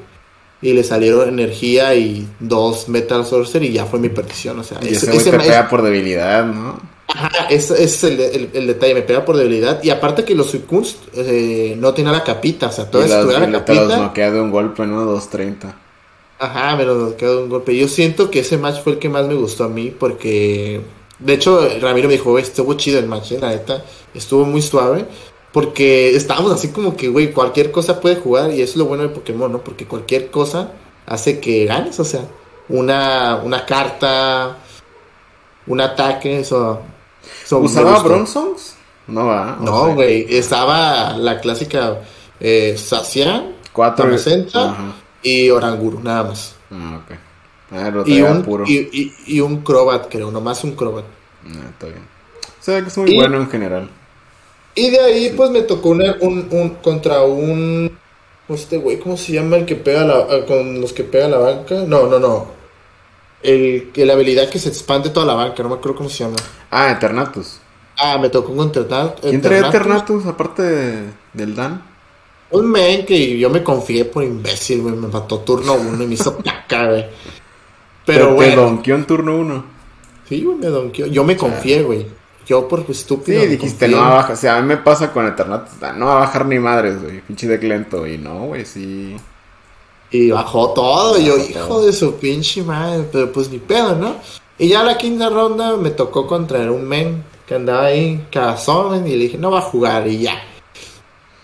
[0.62, 4.60] y le salieron energía y dos Metal Sorcerer y ya fue mi perdición.
[4.60, 6.95] O sea, y ese, ese te pega por debilidad, ¿no?
[7.08, 9.82] Ajá, ese, es el, el, detalle, me pega por debilidad.
[9.84, 13.52] Y aparte que los Suicuns eh, no tiene la capita, o sea, todo esto la
[13.52, 13.84] capita.
[13.84, 15.06] Los noquea de un golpe, ¿no?
[15.06, 15.76] 230.
[16.38, 17.76] Ajá, me lo quedó un golpe.
[17.78, 20.82] Yo siento que ese match fue el que más me gustó a mí porque...
[21.18, 23.40] De hecho, Ramiro me dijo, estuvo chido el match, ¿eh?
[23.40, 23.86] la neta.
[24.14, 25.06] Estuvo muy suave.
[25.54, 28.52] Porque estábamos así como que, güey, cualquier cosa puede jugar.
[28.52, 29.64] Y eso es lo bueno de Pokémon, ¿no?
[29.64, 30.74] Porque cualquier cosa
[31.06, 31.98] hace que ganes.
[32.02, 32.28] O sea,
[32.68, 34.58] una, una carta,
[35.68, 36.82] un ataque, eso...
[37.52, 38.76] ¿Usaba Bronsons?
[39.08, 39.58] No va.
[39.62, 40.26] No, güey.
[40.30, 42.02] Estaba la clásica
[42.40, 43.56] eh, Sacian.
[43.72, 44.10] Cuatro.
[45.22, 46.56] Y Oranguru, nada más.
[46.72, 47.18] Ah, ok.
[47.72, 48.64] Ah, y, un, puro.
[48.68, 51.06] Y, y, un Crobat, creo, nomás un Crobat.
[51.46, 52.04] Ah, está bien.
[52.60, 53.90] O sea, que es muy bueno en general.
[54.76, 57.98] Y de ahí, pues me tocó un, un, contra un.
[58.48, 61.84] Este güey, ¿cómo se llama el que pega la, con los que pega la banca?
[61.88, 62.55] No, no, no.
[63.46, 66.24] El que la habilidad que se expande toda la banca, no me acuerdo cómo se
[66.24, 66.38] llama.
[66.72, 67.60] Ah, Eternatus.
[67.98, 69.22] Ah, me tocó un Eternatus.
[69.22, 71.04] ¿Quién trae Eternatus aparte
[71.34, 71.82] del Dan?
[72.52, 74.96] Un men que yo me confié por imbécil, güey.
[74.96, 77.06] Me mató turno uno y me hizo placa, güey.
[78.06, 78.50] Pero, güey.
[78.50, 79.66] ¿Te donkeó en turno uno?
[80.28, 81.06] Sí, güey, me donkeó.
[81.08, 82.08] Yo me confié, güey.
[82.46, 83.42] yo por estúpido.
[83.42, 84.34] Sí, dijiste, no va a bajar.
[84.34, 85.70] O sea, a mí me pasa con Eternat.
[85.96, 87.22] No va a bajar ni madres, güey.
[87.22, 88.08] Pinche de lento.
[88.08, 89.16] Y no, güey, sí.
[90.16, 91.18] Y bajó todo.
[91.18, 93.06] y yo, hijo de su pinche madre.
[93.12, 94.16] Pero pues ni pedo, ¿no?
[94.58, 99.08] Y ya la quinta ronda me tocó contra un men que andaba ahí, cazón.
[99.08, 100.08] Y le dije, no va a jugar.
[100.08, 100.42] Y ya.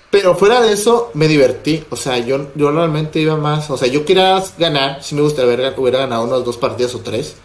[0.10, 1.84] Pero fuera de eso, me divertí.
[1.90, 3.70] O sea, yo, yo realmente iba más.
[3.70, 5.04] O sea, yo quería ganar.
[5.04, 7.36] Si me gustaría haber hubiera ganado unos dos partidas o tres.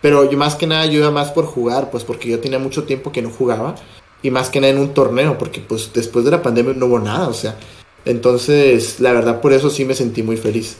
[0.00, 2.84] Pero yo más que nada yo iba más por jugar, pues porque yo tenía mucho
[2.84, 3.74] tiempo que no jugaba.
[4.22, 6.98] Y más que nada en un torneo, porque pues después de la pandemia no hubo
[6.98, 7.56] nada, o sea.
[8.06, 10.78] Entonces, la verdad, por eso sí me sentí muy feliz.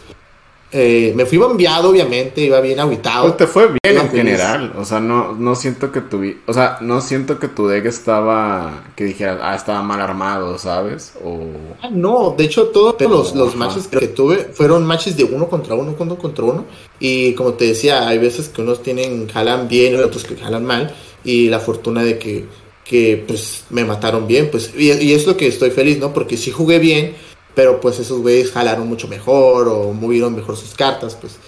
[0.73, 3.27] Eh, me fui bombeado, obviamente, iba bien aguitado.
[3.27, 6.79] Pues te fue bien en general, o sea, no, no siento que tu, o sea,
[6.81, 11.15] no siento que tu deck estaba, que dijera, ah, estaba mal armado, ¿sabes?
[11.25, 11.39] O...
[11.83, 15.77] Ah, no, de hecho, todos los, los matches que tuve fueron matches de uno contra
[15.77, 16.65] uno, uno contra uno,
[16.99, 20.65] y como te decía, hay veces que unos tienen, jalan bien y otros que jalan
[20.65, 22.45] mal, y la fortuna de que,
[22.89, 26.13] que pues, me mataron bien, pues, y, y es lo que estoy feliz, ¿no?
[26.13, 27.15] Porque si jugué bien,
[27.55, 31.39] pero pues esos güeyes jalaron mucho mejor o movieron mejor sus cartas, pues.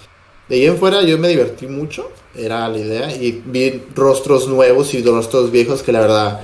[0.49, 4.95] De ahí en fuera yo me divertí mucho, era la idea, y vi rostros nuevos
[4.95, 6.41] y rostros viejos que la verdad,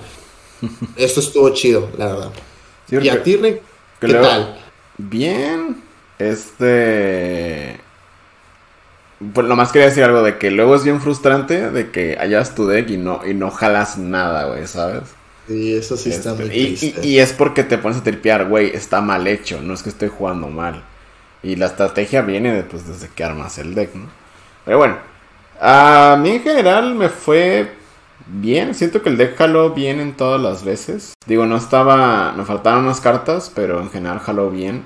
[0.97, 2.33] esto estuvo chido, la verdad.
[2.91, 3.39] y a ti,
[4.01, 4.61] ¿qué tal?
[4.99, 5.83] Bien,
[6.19, 7.81] este...
[9.33, 12.67] Pues nomás quería decir algo de que luego es bien frustrante de que hayas tu
[12.67, 15.03] deck y no, y no jalas nada, güey, ¿sabes?
[15.47, 18.75] Sí, eso sí está este, muy y, Y, es porque te pones a tripear, güey,
[18.75, 20.83] está mal hecho, no es que estoy jugando mal.
[21.43, 24.09] Y la estrategia viene pues, desde que armas el deck, ¿no?
[24.65, 24.97] Pero bueno,
[25.61, 27.69] a mí en general me fue
[28.27, 28.75] bien.
[28.75, 31.15] Siento que el deck jaló bien en todas las veces.
[31.27, 32.33] Digo, no estaba.
[32.33, 34.85] Me faltaron unas cartas, pero en general jaló bien.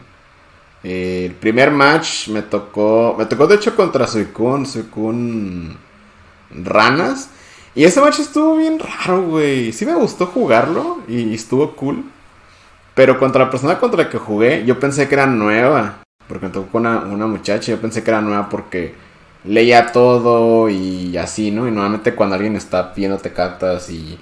[0.84, 3.14] Eh, el primer match me tocó.
[3.18, 4.66] Me tocó de hecho contra Suicune.
[4.66, 5.76] Suicune
[6.50, 7.30] Ranas.
[7.74, 9.72] Y ese match estuvo bien raro, güey.
[9.72, 12.04] Sí me gustó jugarlo y estuvo cool.
[12.94, 15.98] Pero contra la persona contra la que jugué, yo pensé que era nueva.
[16.26, 17.70] Porque me tocó con una, muchacha.
[17.70, 18.94] Yo pensé que era nueva porque
[19.44, 21.68] leía todo y así, ¿no?
[21.68, 24.18] Y normalmente cuando alguien está pidiéndote cartas y,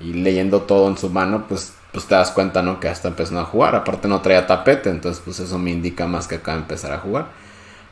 [0.00, 2.78] y leyendo todo en su mano, pues, pues te das cuenta, ¿no?
[2.78, 3.74] Que hasta empezando a jugar.
[3.74, 6.98] Aparte no traía tapete, entonces pues eso me indica más que acaba de empezar a
[6.98, 7.28] jugar.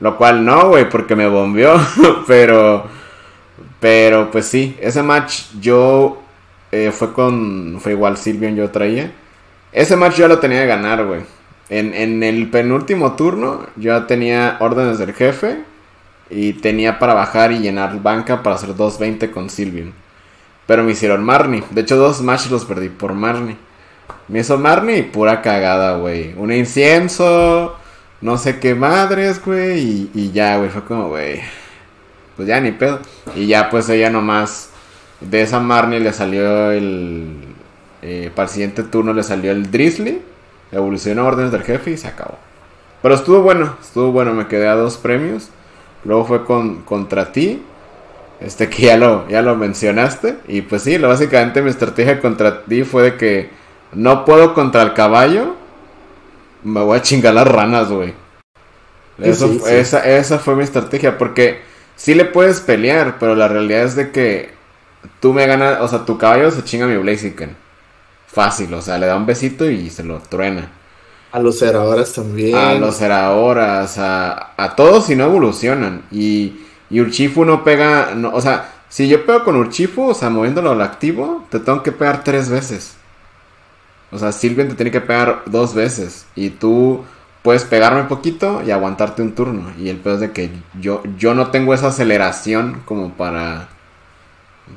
[0.01, 1.77] Lo cual no, güey, porque me bombeó.
[2.27, 2.85] pero...
[3.83, 6.23] Pero pues sí, ese match yo
[6.71, 7.79] eh, fue con.
[7.81, 9.13] Fue igual Silvion yo traía.
[9.73, 11.23] Ese match yo lo tenía que ganar, güey.
[11.69, 15.65] En, en, el penúltimo turno yo tenía órdenes del jefe.
[16.31, 19.93] Y tenía para bajar y llenar banca para hacer 2.20 con Silvion.
[20.67, 21.65] Pero me hicieron Marnie.
[21.71, 23.57] De hecho, dos matches los perdí por Marnie.
[24.33, 26.35] Me hizo Marnie y pura cagada, güey.
[26.37, 27.77] Un incienso.
[28.21, 29.79] No sé qué madres, güey.
[29.79, 30.71] Y, y ya, güey.
[30.71, 31.41] Fue como, güey
[32.37, 33.01] pues ya ni pedo.
[33.35, 34.71] Y ya pues ella nomás,
[35.21, 37.37] de esa Marnie le salió el,
[38.03, 40.21] eh, para el siguiente turno le salió el Drizzly,
[40.71, 42.39] evolucionó órdenes del jefe y se acabó.
[43.01, 45.51] Pero estuvo bueno, estuvo bueno, me quedé a dos premios.
[46.05, 47.63] Luego fue con, contra ti,
[48.41, 50.39] este que ya lo, ya lo mencionaste.
[50.49, 53.51] Y pues sí, lo, básicamente mi estrategia contra ti fue de que
[53.93, 55.57] no puedo contra el caballo,
[56.63, 58.15] me voy a chingar las ranas, güey.
[59.19, 61.61] Esa, esa fue mi estrategia, porque
[61.97, 64.51] sí le puedes pelear, pero la realidad es de que
[65.21, 67.57] tú me ganas, o sea, tu caballo se chinga mi Blaziken.
[68.27, 70.71] Fácil, o sea, le da un besito y se lo truena.
[71.33, 72.57] A los Ceradoras también.
[72.57, 76.03] A los Ceradoras, a, a todos si no evolucionan.
[76.11, 80.31] Y, y Urchifu no pega, no, o sea, si yo pego con Urchifu, o sea,
[80.31, 82.97] moviéndolo al activo, te tengo que pegar tres veces.
[84.13, 86.27] O sea, Silvian te tiene que pegar dos veces.
[86.37, 87.03] Y tú
[87.43, 89.73] puedes pegarme un poquito y aguantarte un turno.
[89.79, 93.69] Y el peor es de que yo, yo no tengo esa aceleración como para.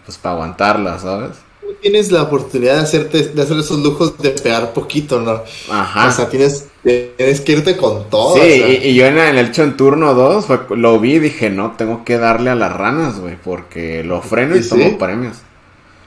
[0.03, 1.37] Pues para aguantarla, ¿sabes?
[1.81, 5.41] Tienes la oportunidad de hacerte, de hacer esos lujos de pegar poquito, ¿no?
[5.69, 6.07] Ajá.
[6.07, 8.35] O sea, tienes, tienes que irte con todo.
[8.35, 12.03] Sí, y, yo en, el hecho en turno 2 lo vi y dije, no, tengo
[12.03, 15.37] que darle a las ranas, güey, porque lo freno y tomo premios.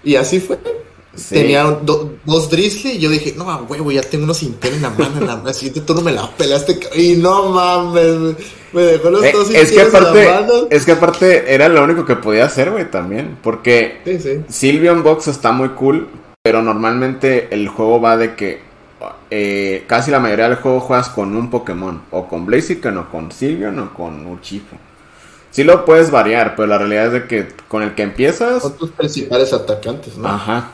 [0.02, 0.58] Y así fue.
[1.28, 5.18] Tenía dos Drizzly y yo dije, no, huevo, ya tengo unos Intel en la mano.
[5.18, 6.78] En la, siguiente turno me la pelaste.
[6.94, 8.36] Y no mames,
[8.72, 10.52] me dejó los eh, dos es que aparte, en la mano.
[10.70, 13.38] Es que aparte era lo único que podía hacer, güey, también.
[13.42, 16.08] Porque sí, Silvion Box está muy cool,
[16.42, 18.60] pero normalmente el juego va de que
[19.30, 22.02] eh, casi la mayoría del juego juegas con un Pokémon.
[22.10, 24.76] O con Blaziken, o con Silvion, o con Uchifu.
[25.50, 28.62] Sí lo puedes variar, pero la realidad es de que con el que empiezas...
[28.62, 30.28] Son tus principales atacantes, ¿no?
[30.28, 30.72] Ajá.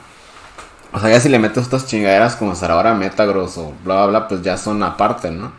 [0.95, 4.29] O sea, ya si le metes estas chingaderas como Sarabara Metagross o bla bla bla,
[4.29, 5.53] pues ya son aparte, ¿no?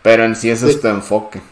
[0.00, 1.42] Pero en sí es este enfoque.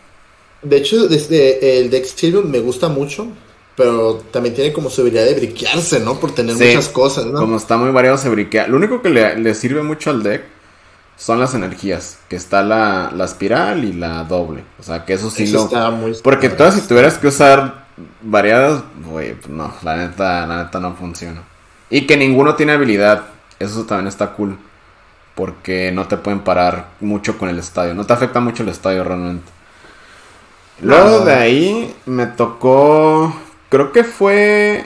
[0.62, 3.28] De hecho, desde el Dex Silver me gusta mucho,
[3.76, 6.18] pero también tiene como su habilidad de briquearse, ¿no?
[6.18, 7.38] Por tener muchas cosas, ¿no?
[7.38, 8.66] Como está muy variado, se briquea.
[8.68, 10.42] Lo único que le, sirve mucho al deck
[11.18, 14.64] son las energías, que está la, la espiral y la doble.
[14.78, 15.64] O sea, que eso sí lo...
[15.64, 17.84] Está muy Porque todas si tuvieras que usar
[18.22, 21.42] variadas, güey, no, la neta, la neta no funciona.
[21.90, 23.26] Y que ninguno tiene habilidad,
[23.58, 24.56] eso también está cool.
[25.34, 27.94] Porque no te pueden parar mucho con el estadio.
[27.94, 29.50] No te afecta mucho el estadio realmente.
[30.82, 33.34] Luego de ahí me tocó.
[33.68, 34.84] Creo que fue.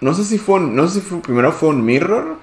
[0.00, 0.60] No sé si fue.
[0.60, 2.36] No sé si fue, primero fue un Mirror.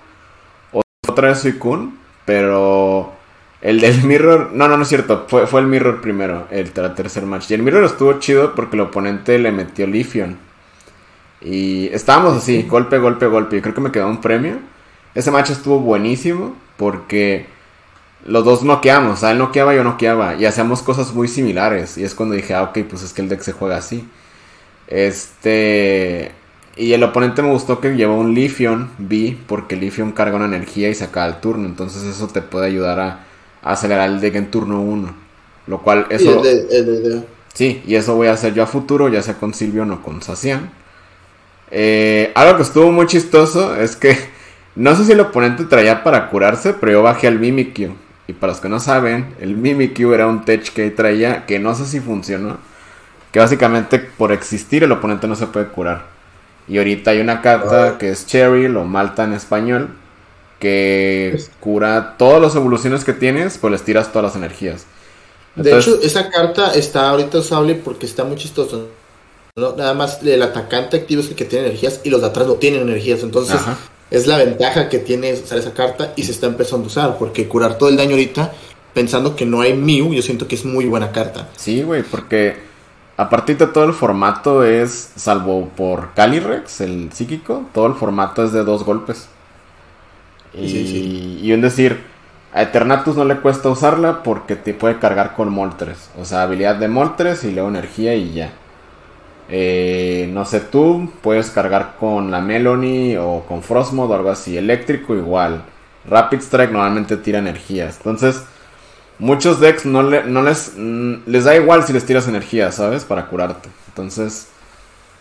[0.72, 1.94] O otra vez Suicune.
[2.26, 3.14] Pero.
[3.62, 4.52] El del Mirror.
[4.54, 5.26] No, no, no es cierto.
[5.28, 6.48] Fue, fue el Mirror primero.
[6.52, 7.52] El, tercer match.
[7.52, 10.38] Y el Mirror estuvo chido porque el oponente le metió Lifion.
[11.44, 13.58] Y estábamos así, golpe, golpe, golpe.
[13.58, 14.60] Y creo que me quedó un premio.
[15.14, 17.46] Ese match estuvo buenísimo porque
[18.26, 19.14] los dos noqueamos.
[19.14, 20.36] O sea, él noqueaba, yo noqueaba.
[20.36, 21.98] Y hacíamos cosas muy similares.
[21.98, 24.08] Y es cuando dije, ah, ok, pues es que el deck se juega así.
[24.88, 26.32] Este.
[26.76, 30.90] Y el oponente me gustó que llevó un Lifion B, porque Lifion carga una energía
[30.90, 31.68] y se acaba el turno.
[31.68, 33.26] Entonces eso te puede ayudar a,
[33.62, 35.14] acelerar el deck en turno 1.
[35.68, 36.42] Lo cual, eso.
[37.54, 40.24] Sí, y eso voy a hacer yo a futuro, ya sea con Silvio o con
[40.24, 40.72] Sacian.
[41.76, 44.16] Eh, algo que estuvo muy chistoso es que
[44.76, 47.96] no sé si el oponente traía para curarse, pero yo bajé al Mimikyu.
[48.28, 51.74] Y para los que no saben, el Mimikyu era un tech que traía que no
[51.74, 52.58] sé si funcionó.
[53.32, 56.06] Que básicamente por existir el oponente no se puede curar.
[56.68, 59.90] Y ahorita hay una carta que es Cherry, o Malta en español,
[60.60, 64.86] que cura todas las evoluciones que tienes, pues les tiras todas las energías.
[65.56, 68.90] de hecho, esa carta está ahorita usable porque está muy chistoso.
[69.56, 72.54] Nada más el atacante activo es el que tiene energías y los de atrás no
[72.54, 73.22] tienen energías.
[73.22, 73.62] Entonces,
[74.10, 77.18] es la ventaja que tiene usar esa carta y se está empezando a usar.
[77.20, 78.52] Porque curar todo el daño ahorita,
[78.96, 81.50] pensando que no hay Mew, yo siento que es muy buena carta.
[81.56, 82.56] Sí, güey, porque
[83.16, 88.44] a partir de todo el formato es, salvo por Calyrex, el psíquico, todo el formato
[88.44, 89.28] es de dos golpes.
[90.56, 92.00] Y, y un decir,
[92.56, 96.10] a Eternatus no le cuesta usarla porque te puede cargar con Moltres.
[96.20, 98.52] O sea, habilidad de Moltres y luego energía y ya.
[99.56, 104.58] Eh, no sé tú, puedes cargar con la Melony o con Frostmode o algo así.
[104.58, 105.62] Eléctrico igual.
[106.10, 107.98] Rapid Strike normalmente tira energías.
[107.98, 108.44] Entonces,
[109.20, 113.04] muchos decks no, les, mm, les da igual si les tiras energía, ¿sabes?
[113.06, 113.70] Para curarte.
[113.90, 114.48] Entonces,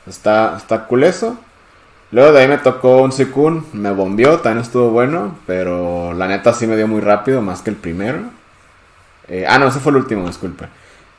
[0.07, 1.37] está, está cool eso.
[2.11, 6.55] Luego de ahí me tocó un Suicune, me bombió, también estuvo bueno, pero la neta
[6.55, 8.21] sí me dio muy rápido, más que el primero.
[9.29, 10.69] Eh, ah, no, ese fue el último, disculpe.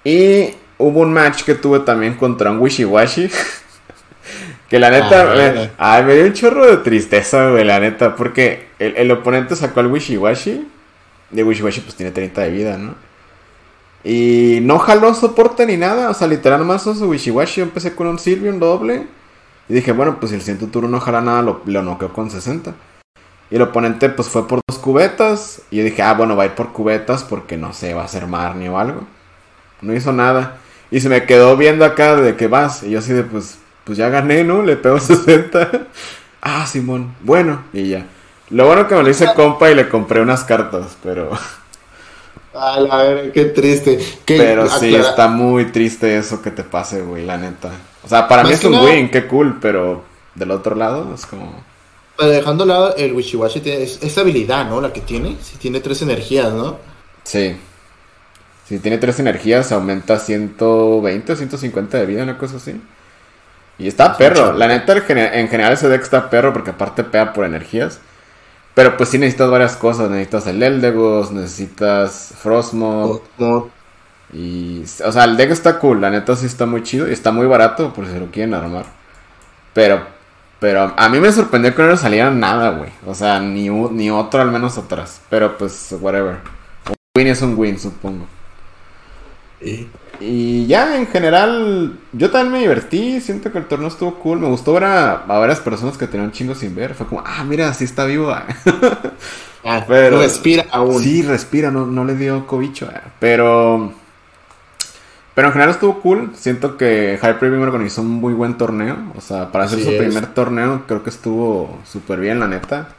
[0.04, 3.30] Y hubo un match que tuve también contra un Wishiwashi.
[4.70, 9.12] que la neta, ah, me, dio un chorro de tristeza, güey, la neta, porque el,
[9.12, 10.68] oponente sacó al Wishiwashi.
[11.32, 12.96] De Wishiwashi pues tiene 30 de vida, ¿no?
[14.04, 17.62] Y no jaló soporte ni nada, o sea, literal más su Wishiwashi.
[17.62, 19.08] Yo empecé con un un doble.
[19.70, 22.30] Y dije, bueno, pues si el siguiente turno no jala nada, lo, lo noqueó con
[22.30, 22.74] 60.
[23.50, 25.62] Y el oponente pues fue por dos cubetas.
[25.72, 28.08] Y yo dije, ah, bueno, va a ir por cubetas porque no sé, va a
[28.08, 29.04] ser Marnie o algo.
[29.82, 30.58] No hizo nada.
[30.92, 32.84] Y se me quedó viendo acá de que vas.
[32.84, 34.62] Y yo así de, pues, pues ya gané, ¿no?
[34.62, 35.70] Le pego 60.
[36.42, 37.16] ah, Simón.
[37.22, 38.06] Bueno, y ya.
[38.50, 41.32] Lo bueno que me lo hice compa y le compré unas cartas, pero...
[42.56, 43.98] A la ver, qué triste.
[44.28, 47.72] pero sí, está muy triste eso que te pase, güey, la neta.
[48.04, 50.04] O sea, para mí es un win, qué cool, pero
[50.36, 51.64] del otro lado es como...
[52.16, 54.80] Pero dejando lado, el Wishiwashi tiene esa habilidad, ¿no?
[54.82, 55.38] La que tiene.
[55.42, 56.78] Si tiene tres energías, ¿no?
[57.24, 57.56] Sí.
[58.74, 62.82] Si tiene tres energías, aumenta 120 o 150 de vida, una cosa así.
[63.78, 64.52] Y está perro.
[64.54, 68.00] La neta, en general ese deck está perro porque aparte pega por energías.
[68.74, 70.10] Pero pues sí necesitas varias cosas.
[70.10, 73.22] Necesitas el Eldegos, necesitas Frostmoth.
[74.34, 76.02] Y, o sea, el deck está cool.
[76.02, 77.08] La neta sí está muy chido.
[77.08, 78.86] Y está muy barato por si lo quieren armar.
[79.76, 80.04] Pero,
[80.60, 82.90] pero a mí me sorprendió que no le saliera nada, güey.
[83.06, 85.22] O sea, ni, ni otro al menos atrás.
[85.30, 86.38] Pero pues, whatever.
[86.88, 88.26] Un win es un win, supongo.
[90.20, 94.48] Y ya en general, yo también me divertí, siento que el torneo estuvo cool, me
[94.48, 97.84] gustó ver a, varias personas que tenían chingo sin ver, fue como, ah, mira, sí
[97.84, 98.32] está vivo.
[98.32, 101.02] ah, pero respira aún.
[101.02, 103.94] Sí, respira, no, no le dio cobicho, pero...
[105.36, 109.22] Pero en general estuvo cool, siento que Hyper Premium organizó un muy buen torneo, o
[109.22, 112.90] sea, para hacer su primer torneo creo que estuvo súper bien, la neta.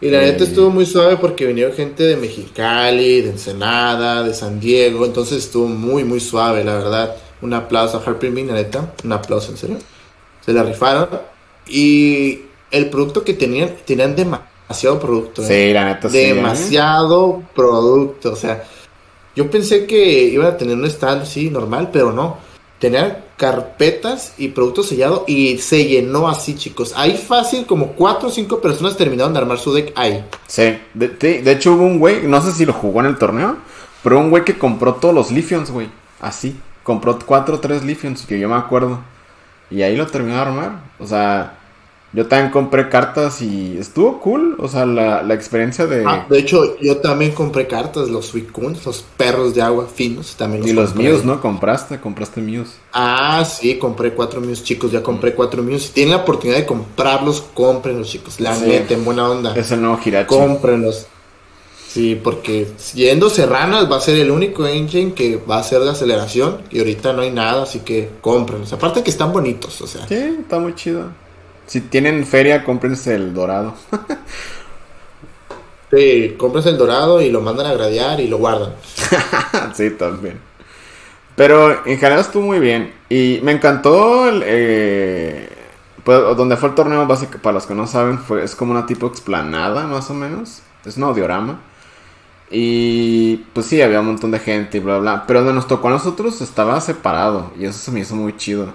[0.00, 4.60] Y la neta estuvo muy suave porque vinieron gente de Mexicali, de Ensenada, de San
[4.60, 5.04] Diego.
[5.04, 7.16] Entonces estuvo muy, muy suave, la verdad.
[7.42, 8.94] Un aplauso a Harper la neta.
[9.02, 9.78] Un aplauso, en serio.
[10.44, 11.08] Se la rifaron.
[11.66, 15.42] Y el producto que tenían, tenían demasiado producto.
[15.42, 15.46] ¿eh?
[15.46, 16.18] Sí, la neta sí.
[16.18, 16.34] ¿eh?
[16.34, 18.32] Demasiado producto.
[18.32, 18.64] O sea,
[19.34, 22.38] yo pensé que iban a tener un stand así normal, pero no.
[22.78, 26.92] Tenía carpetas y productos sellados y se llenó así, chicos.
[26.96, 30.24] Ahí fácil, como cuatro o cinco personas terminaron de armar su deck ahí.
[30.46, 33.56] Sí, de, de- hecho hubo un güey, no sé si lo jugó en el torneo,
[34.02, 35.88] pero un güey que compró todos los Leafeons, güey.
[36.20, 39.00] Así, compró cuatro o tres Leafeons, que yo me acuerdo.
[39.70, 40.80] Y ahí lo terminó de armar.
[40.98, 41.57] O sea,
[42.12, 44.56] yo también compré cartas y estuvo cool.
[44.58, 46.04] O sea, la, la experiencia de...
[46.06, 50.34] Ah, de hecho, yo también compré cartas, los Suicuns, los perros de agua finos.
[50.36, 51.04] También y los compré.
[51.08, 51.40] míos, ¿no?
[51.40, 52.70] Compraste, compraste míos.
[52.94, 54.90] Ah, sí, compré cuatro míos, chicos.
[54.90, 55.82] Ya compré cuatro míos.
[55.82, 58.40] Si tienen la oportunidad de comprarlos, cómprenlos, chicos.
[58.40, 58.64] La Sí.
[58.66, 59.54] neta, en buena onda.
[59.54, 60.26] Es el nuevo Hirachi.
[60.28, 61.06] Cómprenlos.
[61.90, 65.92] Sí, porque yendo Serranas va a ser el único engine que va a hacer la
[65.92, 66.62] aceleración.
[66.70, 68.72] Y ahorita no hay nada, así que cómprenlos.
[68.72, 70.06] Aparte que están bonitos, o sea.
[70.08, 71.06] Sí, está muy chido.
[71.68, 73.74] Si tienen feria, cómprense el dorado.
[75.90, 78.74] Sí, compras el dorado y lo mandan a gradear y lo guardan.
[79.74, 80.38] sí, también.
[81.34, 82.92] Pero en general estuvo muy bien.
[83.08, 85.48] Y me encantó el, eh,
[86.04, 88.86] pues, donde fue el torneo básico, para los que no saben, fue, es como una
[88.86, 90.62] tipo explanada, más o menos.
[90.84, 91.60] Es un audiorama.
[92.50, 95.24] Y pues sí, había un montón de gente y bla, bla.
[95.26, 97.52] Pero donde nos tocó a nosotros estaba separado.
[97.58, 98.74] Y eso se me hizo muy chido.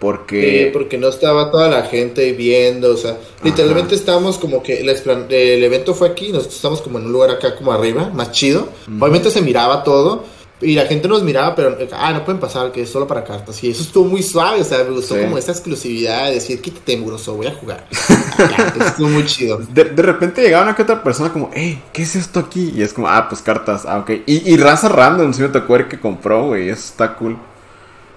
[0.00, 0.64] Porque...
[0.66, 4.88] Sí, porque no estaba toda la gente viendo, o sea, literalmente estábamos como que el,
[4.88, 8.70] el evento fue aquí, nosotros estábamos como en un lugar acá como arriba, más chido.
[8.98, 10.24] Obviamente se miraba todo
[10.62, 13.62] y la gente nos miraba, pero ah, no pueden pasar, que es solo para cartas.
[13.62, 15.20] Y eso estuvo muy suave, o sea, me gustó Sí.
[15.22, 17.86] como esa exclusividad de decir, quítate, mugroso, voy a jugar.
[18.86, 19.58] Estuvo muy chido.
[19.58, 22.72] De, de repente llegaba una que otra persona como, hey, ¿qué es esto aquí?
[22.74, 24.10] Y es como, ah, pues cartas, ah, ok.
[24.26, 27.38] Y, y raza random, si me tocó ver que compró, güey, eso está cool.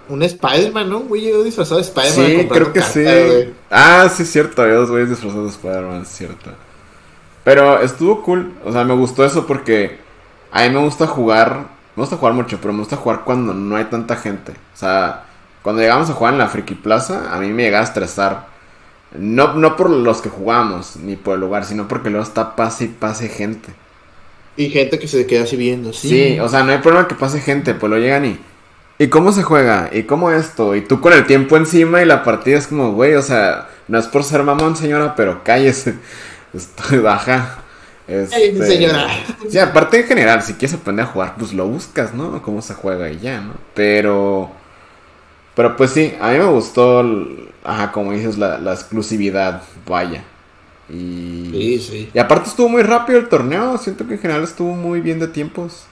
[0.09, 0.99] Un Spider-Man, ¿no?
[1.01, 2.41] Güey, yo disfrazado de Spider-Man.
[2.41, 3.53] Sí, creo que sí.
[3.71, 6.51] Ah, sí, es cierto, había dos güeyes disfrazados de Spider-Man, cierto.
[7.43, 9.97] Pero estuvo cool, o sea, me gustó eso porque
[10.51, 13.75] a mí me gusta jugar, me gusta jugar mucho, pero me gusta jugar cuando no
[13.75, 14.51] hay tanta gente.
[14.51, 15.25] O sea,
[15.61, 18.47] cuando llegamos a jugar en la Friki Plaza, a mí me llegaba a estresar.
[19.17, 22.85] No, no por los que jugamos, ni por el lugar, sino porque luego está pase
[22.85, 23.73] y pase gente.
[24.55, 26.09] Y gente que se queda así viendo, sí.
[26.09, 28.39] Sí, o sea, no hay problema que pase gente, pues lo llegan y...
[28.99, 29.89] ¿Y cómo se juega?
[29.91, 30.75] ¿Y cómo esto?
[30.75, 33.97] Y tú con el tiempo encima y la partida es como, güey, o sea, no
[33.99, 35.95] es por ser mamón, señora, pero cállese.
[36.53, 37.59] Estoy baja.
[38.07, 39.07] Este, señora.
[39.49, 42.41] Sí, aparte en general, si quieres aprender a jugar, pues lo buscas, ¿no?
[42.41, 43.53] Cómo se juega y ya, ¿no?
[43.73, 44.51] Pero...
[45.55, 50.23] Pero pues sí, a mí me gustó, el- ajá, como dices, la, la exclusividad, vaya.
[50.89, 51.49] Y...
[51.51, 52.09] Sí, sí.
[52.13, 55.27] Y aparte estuvo muy rápido el torneo, siento que en general estuvo muy bien de
[55.27, 55.85] tiempos.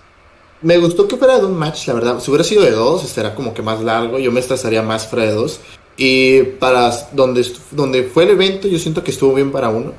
[0.62, 2.20] Me gustó que fuera de un match, la verdad.
[2.20, 4.20] Si hubiera sido de dos, estaría como que más largo.
[4.20, 5.60] Yo me estresaría más fuera de dos.
[5.98, 9.94] Y para donde, donde fue el evento, yo siento que estuvo bien para uno.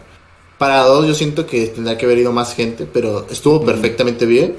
[0.58, 4.56] Para dos, yo siento que tendría que haber ido más gente, pero estuvo perfectamente bien.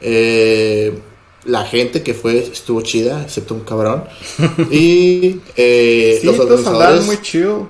[0.00, 0.98] Eh,
[1.44, 4.04] la gente que fue estuvo chida, excepto un cabrón.
[4.70, 7.66] Y eh, Sí, los organizadores, muy chill.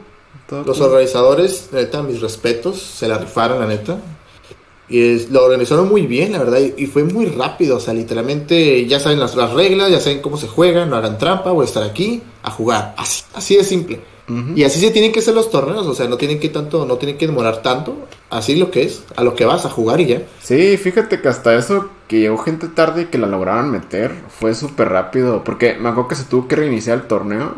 [0.48, 3.98] todo los organizadores, neta, mis respetos, se la rifaron, la neta.
[4.91, 7.95] Y es- lo organizaron muy bien, la verdad, y, y fue muy rápido, o sea,
[7.95, 11.62] literalmente ya saben las, las reglas, ya saben cómo se juega, no harán trampa, voy
[11.62, 14.01] a estar aquí a jugar, así, así de simple.
[14.55, 16.99] Y así se tienen que hacer los torneos, o sea, no tienen que tanto, no
[16.99, 17.97] tienen que demorar tanto,
[18.30, 20.22] así lo que es, a lo que vas a jugar y ya.
[20.41, 24.55] Sí, fíjate que hasta eso que llegó gente tarde y que la lograron meter fue
[24.55, 25.43] súper rápido.
[25.43, 27.57] Porque me acuerdo que se tuvo que reiniciar el torneo.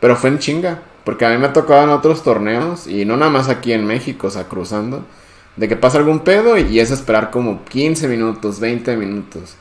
[0.00, 0.82] Pero fue en chinga.
[1.04, 2.86] Porque a mí me tocaban otros torneos.
[2.86, 5.04] Y no nada más aquí en México, o sea, cruzando.
[5.56, 9.54] De que pasa algún pedo y es esperar como 15 minutos, 20 minutos.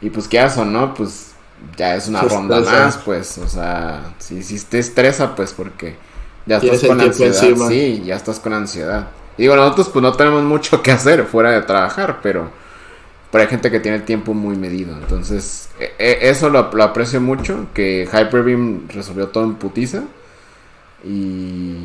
[0.00, 0.92] Y pues qué haces, ¿no?
[0.94, 1.32] Pues
[1.76, 2.84] ya es una Se ronda estresa.
[2.84, 3.38] más, pues.
[3.38, 5.96] O sea, si, si te estresa, pues porque
[6.44, 7.34] ya estás con ansiedad.
[7.44, 7.68] encima.
[7.68, 9.08] Sí, ya estás con ansiedad.
[9.38, 12.50] Y digo, nosotros pues no tenemos mucho que hacer fuera de trabajar, pero,
[13.30, 14.94] pero hay gente que tiene el tiempo muy medido.
[14.98, 20.02] Entonces, e- e- eso lo, lo aprecio mucho, que Hyperbeam resolvió todo en putiza.
[21.04, 21.76] Y,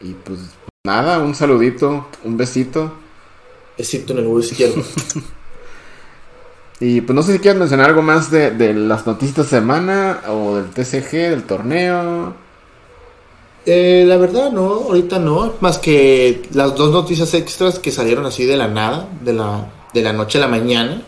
[0.00, 0.40] y pues
[0.84, 2.92] nada, un saludito, un besito.
[3.78, 4.82] Besito en el huevo izquierdo.
[6.80, 10.20] Y pues no sé si quieres mencionar algo más de, de las noticias de semana
[10.26, 12.34] o del TCG, del torneo.
[13.64, 18.46] Eh, la verdad no, ahorita no, más que las dos noticias extras que salieron así
[18.46, 21.02] de la nada, de la, de la noche a la mañana,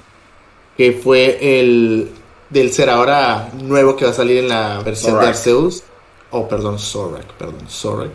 [0.77, 2.13] que fue el
[2.51, 5.27] del ser ahora nuevo que va a salir en la versión de.
[5.27, 5.83] Arceus,
[6.31, 8.13] oh perdón, Zorak, perdón, Zorak,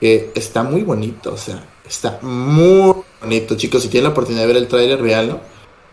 [0.00, 4.46] que está muy bonito, o sea, está muy bonito, chicos, si tienen la oportunidad de
[4.48, 5.40] ver el tráiler, véanlo.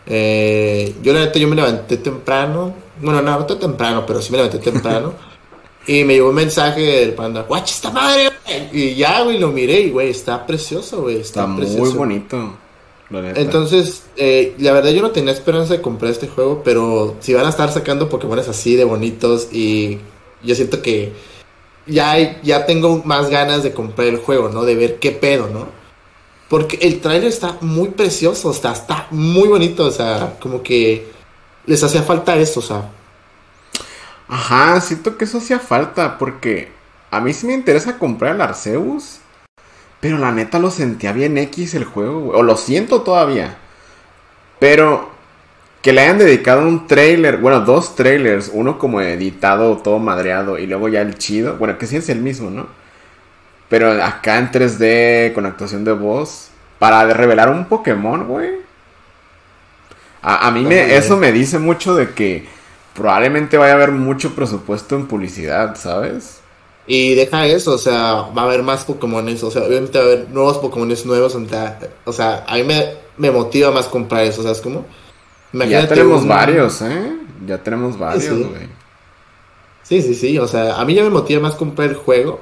[0.07, 4.37] Eh, yo la neta yo me levanté temprano, bueno, no, no temprano, pero sí me
[4.37, 5.13] levanté temprano.
[5.87, 8.69] Y me llegó un mensaje del panda, guacha esta madre, güey".
[8.71, 11.17] Y ya, güey, lo miré y, güey, está precioso, güey.
[11.17, 12.57] Está, Está muy bonito.
[13.11, 13.39] la neta.
[13.39, 17.45] Entonces, eh, la verdad yo no tenía esperanza de comprar este juego, pero si van
[17.45, 19.99] a estar sacando Pokémones así de bonitos y
[20.43, 21.13] yo siento que
[21.87, 24.63] ya, ya tengo más ganas de comprar el juego, ¿no?
[24.63, 25.67] De ver qué pedo, ¿no?
[26.49, 31.11] Porque el tráiler está muy precioso, está, está muy bonito, o sea, como que
[31.65, 32.89] les hacía falta eso, o sea.
[34.27, 36.71] Ajá, siento que eso hacía falta porque
[37.11, 39.19] a mí sí me interesa comprar el Arceus,
[39.99, 43.57] pero la neta lo sentía bien X el juego, o lo siento todavía.
[44.59, 45.14] Pero
[45.85, 50.65] que le hayan dedicado un trailer, bueno, dos trailers, uno como editado, todo madreado, y
[50.65, 52.65] luego ya el chido, bueno, que sí es el mismo, ¿no?
[53.69, 58.49] Pero acá en 3D, con actuación de voz, para revelar un Pokémon, güey.
[60.23, 62.47] A, a mí me, eso me dice mucho de que
[62.95, 66.39] probablemente vaya a haber mucho presupuesto en publicidad, ¿sabes?
[66.87, 70.07] Y deja eso, o sea, va a haber más Pokémones, o sea, obviamente va a
[70.07, 74.23] haber nuevos Pokémones nuevos, o sea, o sea, a mí me, me motiva más comprar
[74.23, 74.83] eso, ¿sabes cómo?
[75.53, 77.11] Ya tenemos un- varios, ¿eh?
[77.45, 78.43] Ya tenemos varios, sí.
[78.43, 78.67] güey.
[79.83, 82.41] Sí, sí, sí, o sea, a mí ya me motiva más comprar el juego,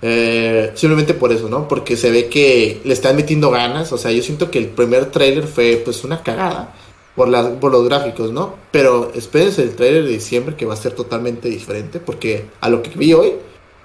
[0.00, 1.68] eh, simplemente por eso, ¿no?
[1.68, 5.06] Porque se ve que le están metiendo ganas, o sea, yo siento que el primer
[5.10, 6.74] tráiler fue pues una cagada
[7.14, 8.54] por, las, por los gráficos, ¿no?
[8.70, 12.82] Pero espérense el tráiler de diciembre que va a ser totalmente diferente, porque a lo
[12.82, 13.34] que vi hoy,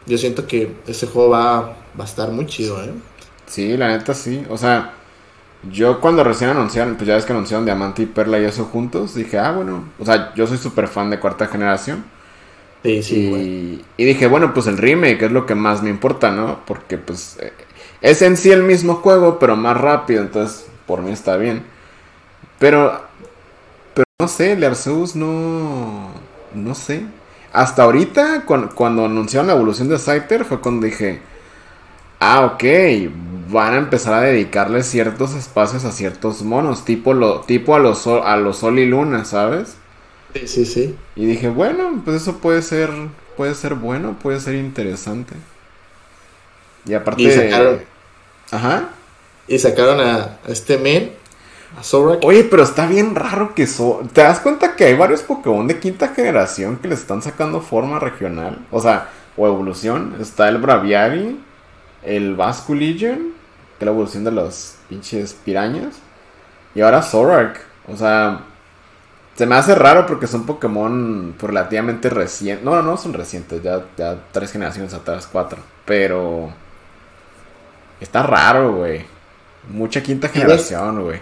[0.06, 1.62] yo siento que ese juego va,
[2.00, 2.92] va a estar muy chido, ¿eh?
[3.48, 4.44] Sí, la neta sí.
[4.50, 4.94] O sea,
[5.72, 9.16] yo cuando recién anunciaron, pues ya ves que anunciaron Diamante y Perla y eso juntos,
[9.16, 12.06] dije, ah, bueno, o sea, yo soy súper fan de cuarta generación.
[12.84, 16.32] Sí, sí, y, y dije, bueno, pues el remake es lo que más me importa,
[16.32, 16.60] ¿no?
[16.66, 17.54] Porque pues eh,
[18.02, 21.64] es en sí el mismo juego, pero más rápido, entonces por mí está bien.
[22.60, 23.02] Pero,
[23.96, 26.12] pero no sé, el Arceus no,
[26.54, 27.06] no sé.
[27.54, 31.22] Hasta ahorita, cuan- cuando anunciaron la evolución de Scyther, fue cuando dije,
[32.20, 32.64] ah, ok,
[33.54, 38.00] van a empezar a dedicarle ciertos espacios a ciertos monos, tipo, lo, tipo a, los
[38.00, 39.78] sol, a los Sol y Luna, ¿sabes?
[40.34, 40.96] Sí, sí, sí.
[41.16, 42.90] Y dije, bueno, pues eso puede ser,
[43.38, 45.36] puede ser bueno, puede ser interesante.
[46.86, 47.82] Y aparte, Y sacaron,
[48.52, 48.90] ajá.
[49.48, 51.14] y sacaron a, a este men,
[51.80, 52.24] a Zorak.
[52.24, 55.80] Oye, pero está bien raro que so ¿Te das cuenta que hay varios Pokémon de
[55.80, 58.66] quinta generación que les están sacando forma regional?
[58.72, 60.16] O sea, o evolución.
[60.20, 61.40] Está el Braviary,
[62.04, 63.33] el Basculegion,
[63.84, 65.96] que la evolución de los pinches pirañas.
[66.74, 67.60] Y ahora Zorak.
[67.88, 68.42] O sea,
[69.36, 72.64] se me hace raro porque son Pokémon relativamente recientes.
[72.64, 75.60] No, no son recientes, ya, ya tres generaciones atrás, cuatro.
[75.86, 76.50] Pero
[78.00, 79.06] está raro, güey.
[79.70, 81.20] Mucha quinta generación, güey.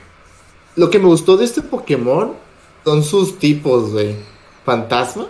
[0.76, 2.34] Lo que me gustó de este Pokémon
[2.84, 4.16] son sus tipos, güey.
[4.66, 5.28] Fantasma.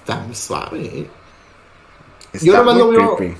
[0.00, 1.06] Está muy suave, eh.
[2.32, 3.36] Está Yo nomás muy lo veo- creepy.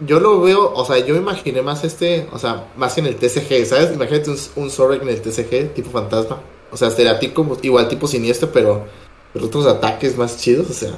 [0.00, 3.16] Yo lo veo, o sea, yo me imaginé más este, o sea, más en el
[3.16, 3.92] TCG, ¿sabes?
[3.94, 6.38] Imagínate un, un en el TCG, tipo fantasma.
[6.70, 8.86] O sea, sería tipo, igual tipo siniestro, pero,
[9.32, 10.90] pero otros ataques más chidos, o sea.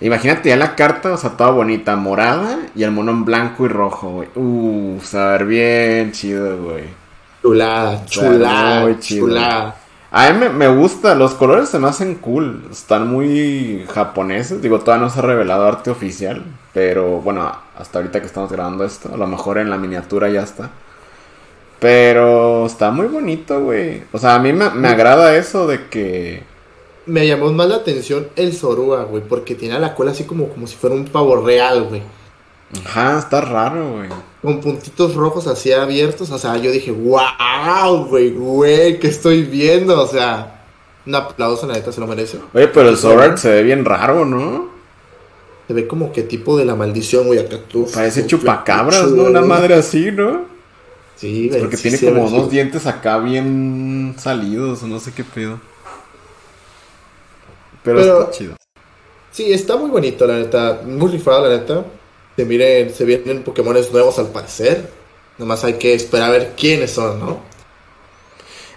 [0.00, 3.68] Imagínate ya la carta, o sea, toda bonita, morada y el mono en blanco y
[3.68, 4.28] rojo, güey.
[4.36, 6.84] Uh, ver bien chido, güey.
[7.42, 9.77] Chulada, chulada, chulada.
[10.10, 14.80] A mí me, me gusta, los colores se me hacen cool, están muy japoneses, digo,
[14.80, 19.10] todavía no se ha revelado arte oficial, pero bueno, hasta ahorita que estamos grabando esto,
[19.12, 20.70] a lo mejor en la miniatura ya está.
[21.78, 24.02] Pero está muy bonito, güey.
[24.12, 26.42] O sea, a mí me, me agrada eso de que...
[27.06, 30.66] Me llamó más la atención el Zorua, güey, porque tiene la cola así como, como
[30.66, 32.02] si fuera un pavo real, güey.
[32.84, 34.08] Ajá, está raro, güey.
[34.42, 40.00] Con puntitos rojos así abiertos, o sea, yo dije, wow, güey, güey, ¿qué estoy viendo?
[40.00, 40.64] O sea,
[41.06, 42.38] un aplauso, la neta, se lo merece.
[42.52, 43.36] Oye, pero el ¿no?
[43.36, 44.68] se ve bien raro, ¿no?
[45.66, 47.86] Se ve como que tipo de la maldición, güey, acá tú.
[47.92, 49.24] Parece tú, chupacabras, tú, ¿no?
[49.24, 50.42] Una madre así, ¿no?
[51.16, 51.60] Sí, güey.
[51.60, 55.58] Porque sí, tiene sí, como dos dientes acá bien salidos, o no sé qué pedo.
[57.82, 58.54] Pero, Pero- está chido.
[59.30, 60.80] Sí, está muy bonito, la neta.
[60.84, 61.84] Muy rifado, la neta.
[62.38, 64.88] Se miren, se vienen Pokémones nuevos al parecer.
[65.38, 67.40] Nomás hay que esperar a ver quiénes son, ¿no?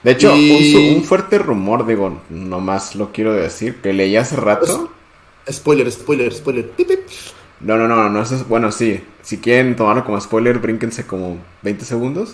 [0.01, 4.89] De hecho, Y- un, fuerte rumor, digo, nomás lo quiero decir, que leí hace rato.
[5.47, 6.71] Spoiler, spoiler, spoiler.
[6.71, 7.01] Pip, pip.
[7.59, 8.99] No, no, no, no, eso es, bueno, sí.
[9.21, 12.33] Si quieren tomarlo como spoiler, brínquense como 20 segundos.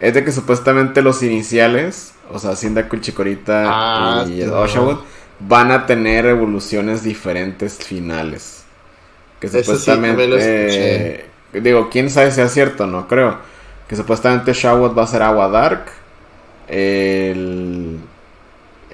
[0.00, 4.60] Es de que supuestamente los iniciales, o sea, Cyndaquil, Chikorita Ah, y no.
[4.60, 5.02] Oshawott,
[5.40, 8.61] van a tener evoluciones diferentes finales.
[9.42, 13.38] Que Eso supuestamente, lo eh, digo, quién sabe si es cierto, no creo.
[13.88, 15.86] Que supuestamente Shawot va a ser agua dark.
[16.68, 17.98] El,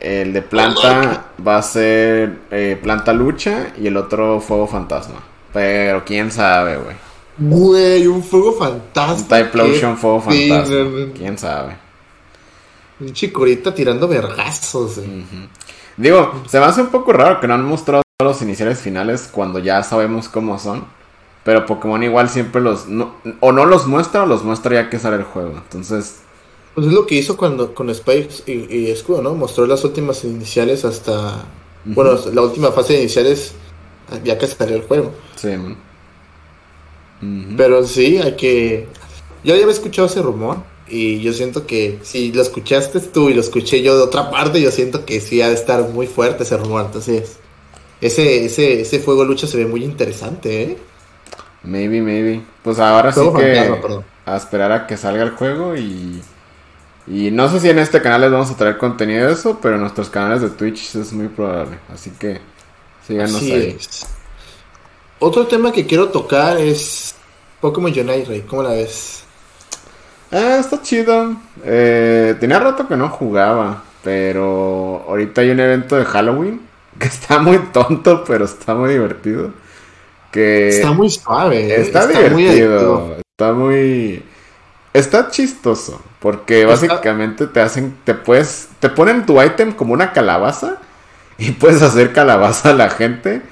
[0.01, 5.22] el de planta va a ser eh, planta lucha y el otro fuego fantasma.
[5.53, 6.96] Pero quién sabe, güey.
[7.36, 9.16] Güey, un fuego fantasma.
[9.16, 11.12] Un Type Lotion fuego fantasma.
[11.14, 11.76] Quién sabe.
[13.01, 14.99] Un chicorita tirando vergazos.
[15.94, 19.61] Digo, se me hace un poco raro que no han mostrado los iniciales finales cuando
[19.61, 20.85] ya sabemos cómo son.
[21.45, 22.87] Pero Pokémon igual siempre los...
[23.39, 25.53] o no los muestra o los muestra ya que sale el juego.
[25.57, 26.16] Entonces...
[26.75, 29.35] Pues es lo que hizo cuando con Spikes y, Escudo, ¿no?
[29.35, 31.45] Mostró las últimas iniciales hasta...
[31.85, 33.53] Bueno, la última fase de iniciales
[34.25, 35.12] ya que salió el juego.
[35.37, 35.51] Sí,
[37.57, 38.89] Pero sí, hay que...
[39.45, 40.57] Yo ya había escuchado ese rumor
[40.89, 44.61] y yo siento que si lo escuchaste tú y lo escuché yo de otra parte,
[44.61, 46.85] yo siento que sí ha de estar muy fuerte ese rumor.
[46.85, 47.39] Entonces,
[48.01, 50.78] ese, ese, ese fuego lucha se ve muy interesante, ¿eh?
[51.62, 52.42] Maybe, maybe.
[52.62, 53.80] Pues ahora sí que
[54.24, 56.22] a esperar a que salga el juego y...
[57.11, 59.76] Y no sé si en este canal les vamos a traer contenido de eso, pero
[59.76, 61.78] en nuestros canales de Twitch es muy probable.
[61.90, 62.38] Así que
[63.07, 63.78] síganos ahí.
[65.18, 67.14] Otro tema que quiero tocar es
[67.62, 68.42] Pokémon Unite, Rey.
[68.42, 69.24] ¿Cómo la ves?
[70.30, 71.34] Ah, está chido.
[71.64, 76.68] Eh, tenía rato que no jugaba, pero ahorita hay un evento de Halloween
[77.01, 79.53] que está muy tonto, pero está muy divertido.
[80.30, 81.68] Que está muy suave.
[81.68, 81.80] ¿eh?
[81.80, 83.16] Está, divertido.
[83.30, 84.22] está muy
[84.92, 90.78] está chistoso porque básicamente te hacen te puedes te ponen tu ítem como una calabaza
[91.38, 93.42] y puedes hacer calabaza a la gente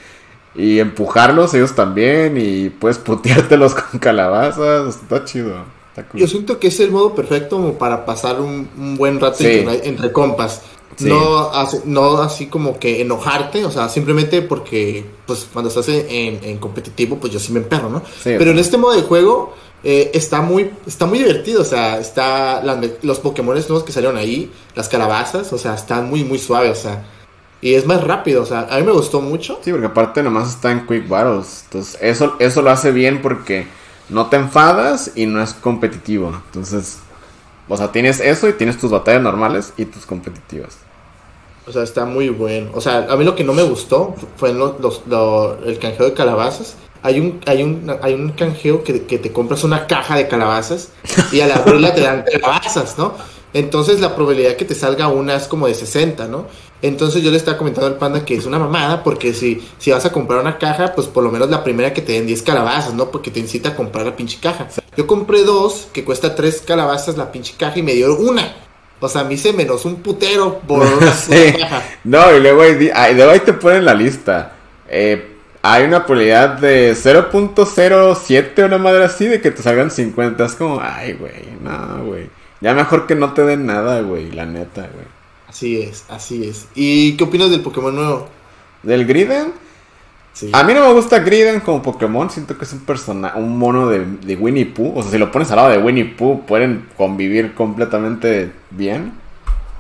[0.54, 5.76] y empujarlos ellos también y puedes puteártelos con calabazas, está chido.
[6.12, 10.60] Yo siento que es el modo perfecto para pasar un, buen rato entre compas.
[11.00, 16.58] No, así, no así como que enojarte, o sea, simplemente porque, pues, cuando estás en,
[16.58, 18.02] competitivo, pues yo sí me emperro, ¿no?
[18.24, 22.62] Pero en este modo de juego eh, está muy está muy divertido, o sea, está
[23.02, 26.82] los Pokémon nuevos que salieron ahí, las calabazas, o sea, están muy, muy suaves, o
[26.82, 27.04] sea,
[27.60, 29.58] y es más rápido, o sea, a mí me gustó mucho.
[29.62, 33.66] Sí, porque aparte nomás está en Quick Battles, entonces eso, eso lo hace bien porque
[34.08, 36.32] no te enfadas y no es competitivo.
[36.46, 36.98] Entonces,
[37.68, 40.78] o sea, tienes eso y tienes tus batallas normales y tus competitivas.
[41.66, 42.70] O sea, está muy bueno.
[42.74, 46.76] O sea, a mí lo que no me gustó fue el canjeo de calabazas.
[47.02, 50.90] Hay un, hay un, hay un canjeo que, que te compras una caja de calabazas
[51.32, 53.14] y a la abrirla te dan calabazas, ¿no?
[53.52, 56.46] Entonces la probabilidad que te salga una es como de 60, ¿no?
[56.86, 60.04] Entonces yo le estaba comentando al panda que es una mamada, porque si, si vas
[60.06, 62.94] a comprar una caja, pues por lo menos la primera que te den 10 calabazas,
[62.94, 63.10] ¿no?
[63.10, 64.68] Porque te incita a comprar la pinche caja.
[64.96, 68.54] Yo compré dos, que cuesta 3 calabazas la pinche caja, y me dio una.
[69.00, 71.12] O sea, a mí se menos un putero por una,
[71.58, 71.82] caja.
[72.04, 74.52] No, y luego ahí, luego ahí te ponen la lista.
[74.88, 80.44] Eh, hay una probabilidad de 0.07 una madre así de que te salgan 50.
[80.44, 82.30] Es como, ay, güey, no, güey.
[82.60, 85.15] Ya mejor que no te den nada, güey, la neta, güey.
[85.56, 86.68] Así es, así es.
[86.74, 88.26] ¿Y qué opinas del Pokémon nuevo?
[88.82, 89.54] ¿Del Griden?
[90.34, 90.50] Sí.
[90.52, 93.88] A mí no me gusta Griden como Pokémon, siento que es un personaje, un mono
[93.88, 94.98] de, de, Winnie Pooh.
[94.98, 99.14] O sea, si lo pones al lado de Winnie Pooh, pueden convivir completamente bien.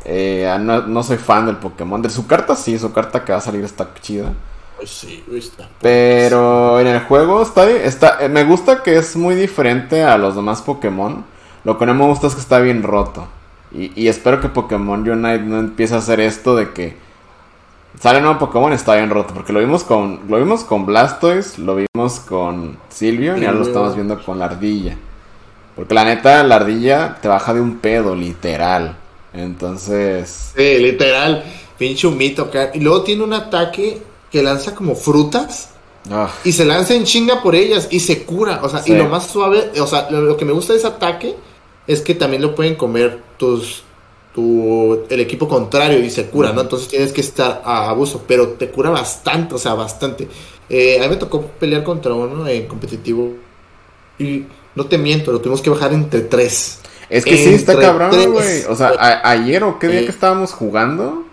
[0.06, 2.00] Eh, ah, no, soy fan del Pokémon.
[2.00, 4.32] De su carta sí, su carta que va a salir está chida.
[4.78, 5.68] Pues sí, está.
[5.82, 10.62] Pero en el juego está, está, me gusta que es muy diferente a los demás
[10.62, 11.22] Pokémon.
[11.64, 13.28] Lo que no me gusta es que está bien roto.
[13.76, 16.96] Y, espero que Pokémon Unite no empiece a hacer esto de que
[18.00, 19.34] sale un nuevo Pokémon está bien roto.
[19.34, 23.66] Porque lo vimos con, lo vimos con Blastoise, lo vimos con Silvio y ahora lo
[23.66, 24.96] estamos viendo con la ardilla.
[25.74, 28.96] Porque la neta, la ardilla te baja de un pedo, literal.
[29.34, 30.52] Entonces.
[30.56, 31.44] Sí, literal.
[31.76, 32.50] Pinche humito.
[32.72, 34.00] Y luego tiene un ataque
[34.30, 35.70] que lanza como frutas.
[36.10, 36.30] Ah.
[36.44, 38.60] Y se lanza en chinga por ellas y se cura.
[38.62, 41.36] O sea, y lo más suave, o sea, lo, que me gusta de ese ataque
[41.86, 43.82] es que también lo pueden comer tus,
[44.34, 46.62] tu, el equipo contrario y se cura, ¿no?
[46.62, 50.28] Entonces tienes que estar a abuso, pero te cura bastante, o sea, bastante.
[50.68, 53.34] Eh, a mí me tocó pelear contra uno en competitivo
[54.18, 56.80] y no te miento, lo tuvimos que bajar entre tres.
[57.08, 58.64] Es que sí, está cabrón, güey.
[58.68, 58.92] O sea,
[59.24, 61.24] ayer o qué día que estábamos jugando,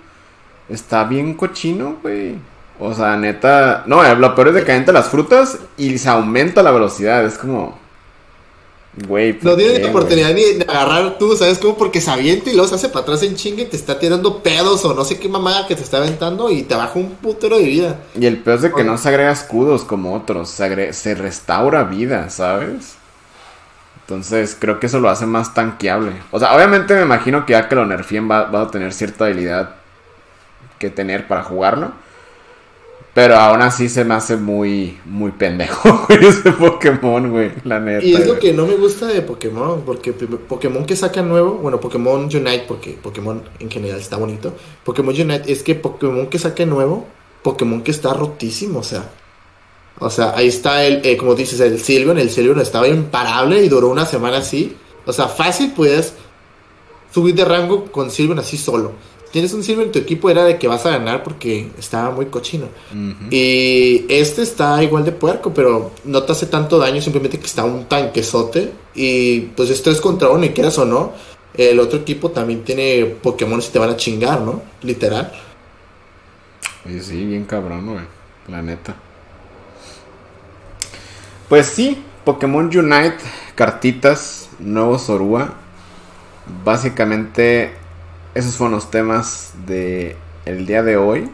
[0.69, 2.35] está bien cochino, güey.
[2.79, 3.83] O sea, neta.
[3.87, 7.25] No, lo peor es de que las frutas y se aumenta la velocidad.
[7.25, 7.79] Es como.
[8.95, 9.39] Güey.
[9.41, 11.75] No tienes la oportunidad ni de agarrar tú, ¿sabes cómo?
[11.75, 14.43] Porque se avienta y luego se hace para atrás en chingue y te está tirando
[14.43, 17.57] pedos o no sé qué mamada que te está aventando y te baja un putero
[17.57, 17.99] de vida.
[18.19, 21.83] Y el peor es de que no se agrega escudos como otros, se, se restaura
[21.85, 22.95] vida, ¿sabes?
[24.01, 26.11] Entonces creo que eso lo hace más tanqueable.
[26.29, 29.25] O sea, obviamente me imagino que ya que lo nerfien va, va a tener cierta
[29.25, 29.75] habilidad
[30.77, 31.93] que tener para jugarlo.
[33.13, 38.03] Pero aún así se me hace muy, muy pendejo, ese Pokémon, güey, la neta.
[38.03, 41.79] Y es lo que no me gusta de Pokémon, porque Pokémon que saca nuevo, bueno,
[41.79, 44.55] Pokémon Unite, porque Pokémon en general está bonito.
[44.83, 47.05] Pokémon Unite es que Pokémon que saque nuevo,
[47.43, 49.07] Pokémon que está rotísimo, o sea.
[49.99, 53.69] O sea, ahí está el, eh, como dices, el Silvion, el Silvion estaba imparable y
[53.69, 54.75] duró una semana así.
[55.05, 56.15] O sea, fácil puedes
[57.13, 58.93] subir de rango con Silver así solo.
[59.33, 62.27] Tienes un Silver en tu equipo, era de que vas a ganar porque estaba muy
[62.27, 62.67] cochino.
[63.31, 67.63] Y este está igual de puerco, pero no te hace tanto daño, simplemente que está
[67.63, 68.71] un tanquesote.
[68.93, 71.13] Y pues es 3 contra 1, y quieras o no,
[71.55, 74.61] el otro equipo también tiene Pokémon y te van a chingar, ¿no?
[74.83, 75.33] Literal.
[76.85, 78.05] Oye, sí, bien cabrón, güey.
[78.47, 78.95] La neta.
[81.49, 83.17] Pues sí, Pokémon Unite,
[83.55, 85.55] cartitas, nuevo Zorua.
[86.63, 87.73] Básicamente,
[88.33, 90.15] esos fueron los temas de
[90.45, 91.29] el día de hoy.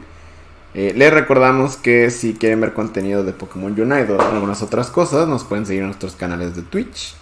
[0.74, 5.28] Eh, les recordamos que si quieren ver contenido de Pokémon Unite o algunas otras cosas,
[5.28, 7.16] nos pueden seguir en nuestros canales de Twitch.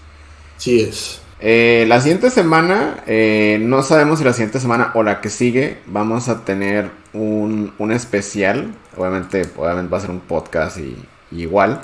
[0.57, 1.21] Sí es.
[1.39, 5.77] Eh, la siguiente semana, eh, no sabemos si la siguiente semana o la que sigue,
[5.85, 8.73] vamos a tener un, un especial.
[8.97, 10.97] Obviamente, obviamente va a ser un podcast y,
[11.31, 11.81] y igual.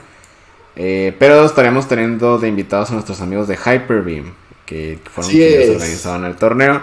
[0.75, 4.33] Pero estaremos teniendo de invitados a nuestros amigos de Hyperbeam,
[4.65, 5.75] que fueron Sí quienes es.
[5.75, 6.81] organizaron el torneo.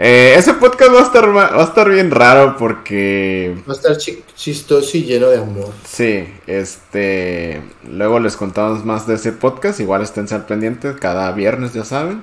[0.00, 3.96] Eh, ese podcast va a, estar, va a estar bien raro porque Va a estar
[3.96, 5.70] chi- chistoso y lleno de amor.
[5.84, 7.60] Sí, este.
[7.90, 9.80] Luego les contamos más de ese podcast.
[9.80, 12.22] Igual estén al pendiente cada viernes, ya saben.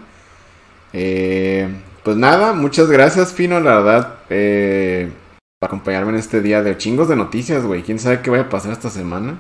[0.93, 1.67] Eh,
[2.03, 5.11] pues nada, muchas gracias, Fino, la verdad, eh,
[5.59, 7.83] por acompañarme en este día de chingos de noticias, güey.
[7.83, 9.37] Quién sabe qué vaya a pasar esta semana.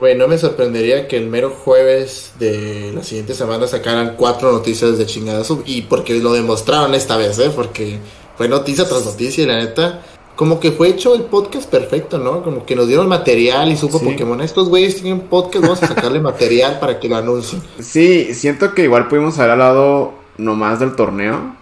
[0.00, 4.96] Güey, no me sorprendería que el mero jueves de la siguiente semana sacaran cuatro noticias
[4.96, 5.62] de chingadazo.
[5.66, 7.50] Y porque lo demostraron esta vez, ¿eh?
[7.54, 7.98] Porque
[8.36, 10.02] fue noticia tras noticia y la neta.
[10.36, 12.44] Como que fue hecho el podcast perfecto, ¿no?
[12.44, 14.04] Como que nos dieron material y supo Sí.
[14.04, 14.40] Pokémon.
[14.40, 17.60] Estos güeyes tienen podcast, vamos a sacarle material para que lo anuncien.
[17.80, 21.56] Sí, siento que igual pudimos haber hablado nomás del torneo.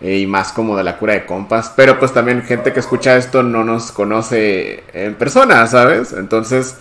[0.00, 1.72] Eh, y más como de la cura de compas.
[1.76, 6.12] Pero pues también gente que escucha esto no nos conoce en persona, ¿sabes?
[6.12, 6.76] Entonces.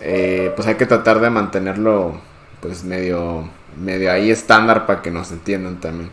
[0.00, 2.20] Eh, pues hay que tratar de mantenerlo
[2.62, 6.10] pues medio medio ahí estándar para que nos entiendan también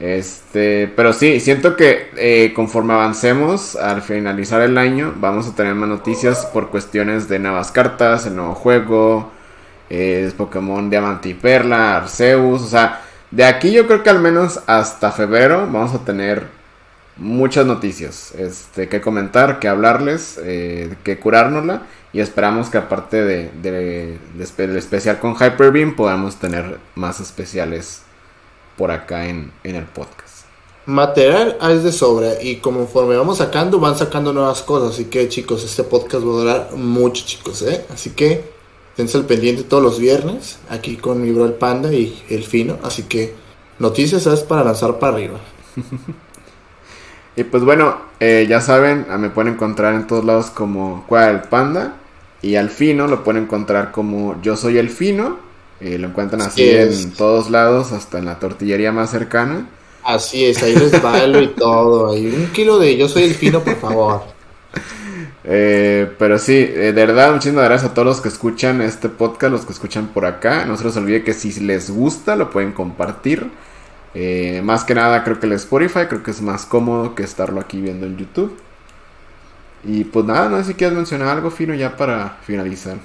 [0.00, 5.74] este pero sí siento que eh, conforme avancemos al finalizar el año vamos a tener
[5.74, 9.30] más noticias por cuestiones de nuevas cartas el nuevo juego
[9.88, 13.03] eh, Pokémon Diamante y Perla Arceus o sea
[13.34, 16.46] de aquí yo creo que al menos hasta febrero vamos a tener
[17.16, 21.82] muchas noticias este, que comentar, que hablarles, eh, que curárnosla.
[22.12, 24.18] Y esperamos que aparte de,
[24.76, 28.02] especial con Hyperbeam podamos tener más especiales
[28.76, 30.44] por acá en, en el podcast.
[30.86, 34.92] Material es de sobra y conforme vamos sacando, van sacando nuevas cosas.
[34.92, 37.84] Así que chicos, este podcast va a durar mucho, chicos, ¿eh?
[37.92, 38.53] Así que
[38.96, 42.78] tense al pendiente todos los viernes, aquí con mi bro el panda y el fino.
[42.82, 43.34] Así que
[43.78, 45.40] noticias es para lanzar para arriba.
[47.36, 51.26] Y pues bueno, eh, ya saben, ah, me pueden encontrar en todos lados como Cueva
[51.26, 51.96] del Panda.
[52.42, 55.38] Y al Fino lo pueden encontrar como Yo Soy el Fino.
[55.80, 59.68] eh, lo encuentran así Así en todos lados, hasta en la tortillería más cercana.
[60.02, 62.12] Así es, ahí les bailo y todo.
[62.12, 64.33] Ahí un kilo de yo soy el fino, por favor.
[65.46, 69.52] Eh, pero sí, eh, de verdad, muchísimas gracias a todos los que escuchan este podcast,
[69.52, 70.64] los que escuchan por acá.
[70.64, 73.50] No se les olvide que si les gusta, lo pueden compartir.
[74.14, 77.60] Eh, más que nada, creo que el Spotify, creo que es más cómodo que estarlo
[77.60, 78.56] aquí viendo en YouTube.
[79.84, 82.96] Y pues nada, no sé si quieres mencionar algo fino ya para finalizar.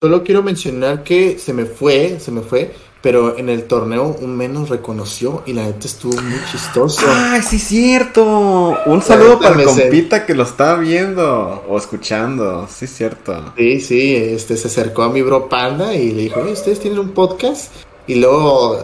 [0.00, 4.36] Solo quiero mencionar que se me fue, se me fue, pero en el torneo un
[4.36, 7.06] menos reconoció y la neta estuvo muy chistoso.
[7.08, 8.76] ¡Ay, sí, cierto!
[8.86, 12.66] Un saludo para el compita que lo estaba viendo o escuchando.
[12.68, 13.52] Sí, cierto.
[13.56, 16.98] Sí, sí, este se acercó a mi bro Panda y le dijo, "Oye, ¿ustedes tienen
[16.98, 17.72] un podcast?
[18.08, 18.78] Y luego,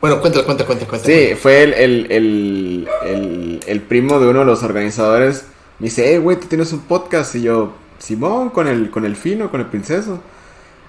[0.00, 1.06] bueno, cuéntala, cuenta, cuenta, cuenta.
[1.06, 5.44] Sí, fue el, el, el, el, el primo de uno de los organizadores.
[5.78, 7.34] Me dice, hey, güey, tú tienes un podcast.
[7.36, 10.18] Y yo, Simón, con el, con el fino, con el princeso.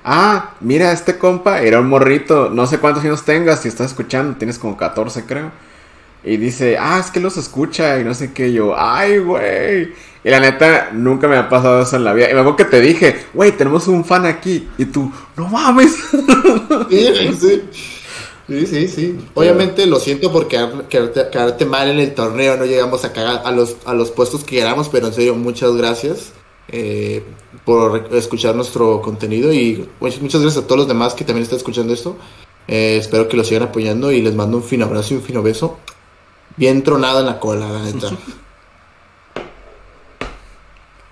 [0.08, 2.49] Ah, mira, este compa era un morrito.
[2.49, 5.51] No sé cuántos años tengas, si estás escuchando, tienes como 14, creo.
[6.24, 8.53] Y dice, ah, es que los escucha y no sé qué.
[8.53, 9.93] Yo, ay, güey.
[10.24, 12.28] Y la neta, nunca me ha pasado eso en la vida.
[12.28, 14.68] Y acuerdo que te dije, güey, tenemos un fan aquí.
[14.78, 15.95] Y tú, no mames.
[18.47, 18.88] Sí, sí.
[18.88, 19.20] Sí.
[19.34, 22.58] Obviamente lo siento por quedar- quedarte, quedarte mal en el torneo.
[22.58, 25.76] No llegamos a cagar a los, a los puestos que queramos, pero en serio, muchas
[25.76, 26.32] gracias
[26.68, 27.24] eh,
[27.63, 31.93] por escuchar nuestro contenido y muchas gracias a todos los demás que también están escuchando
[31.93, 32.18] esto.
[32.68, 35.43] Eh, espero que lo sigan apoyando y les mando un fino abrazo y un fino
[35.43, 35.78] beso.
[36.57, 38.09] Bien tronado en la cola, la neta.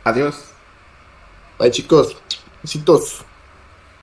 [0.04, 0.36] Adiós.
[1.60, 2.18] Bye chicos.
[2.62, 3.24] Besitos.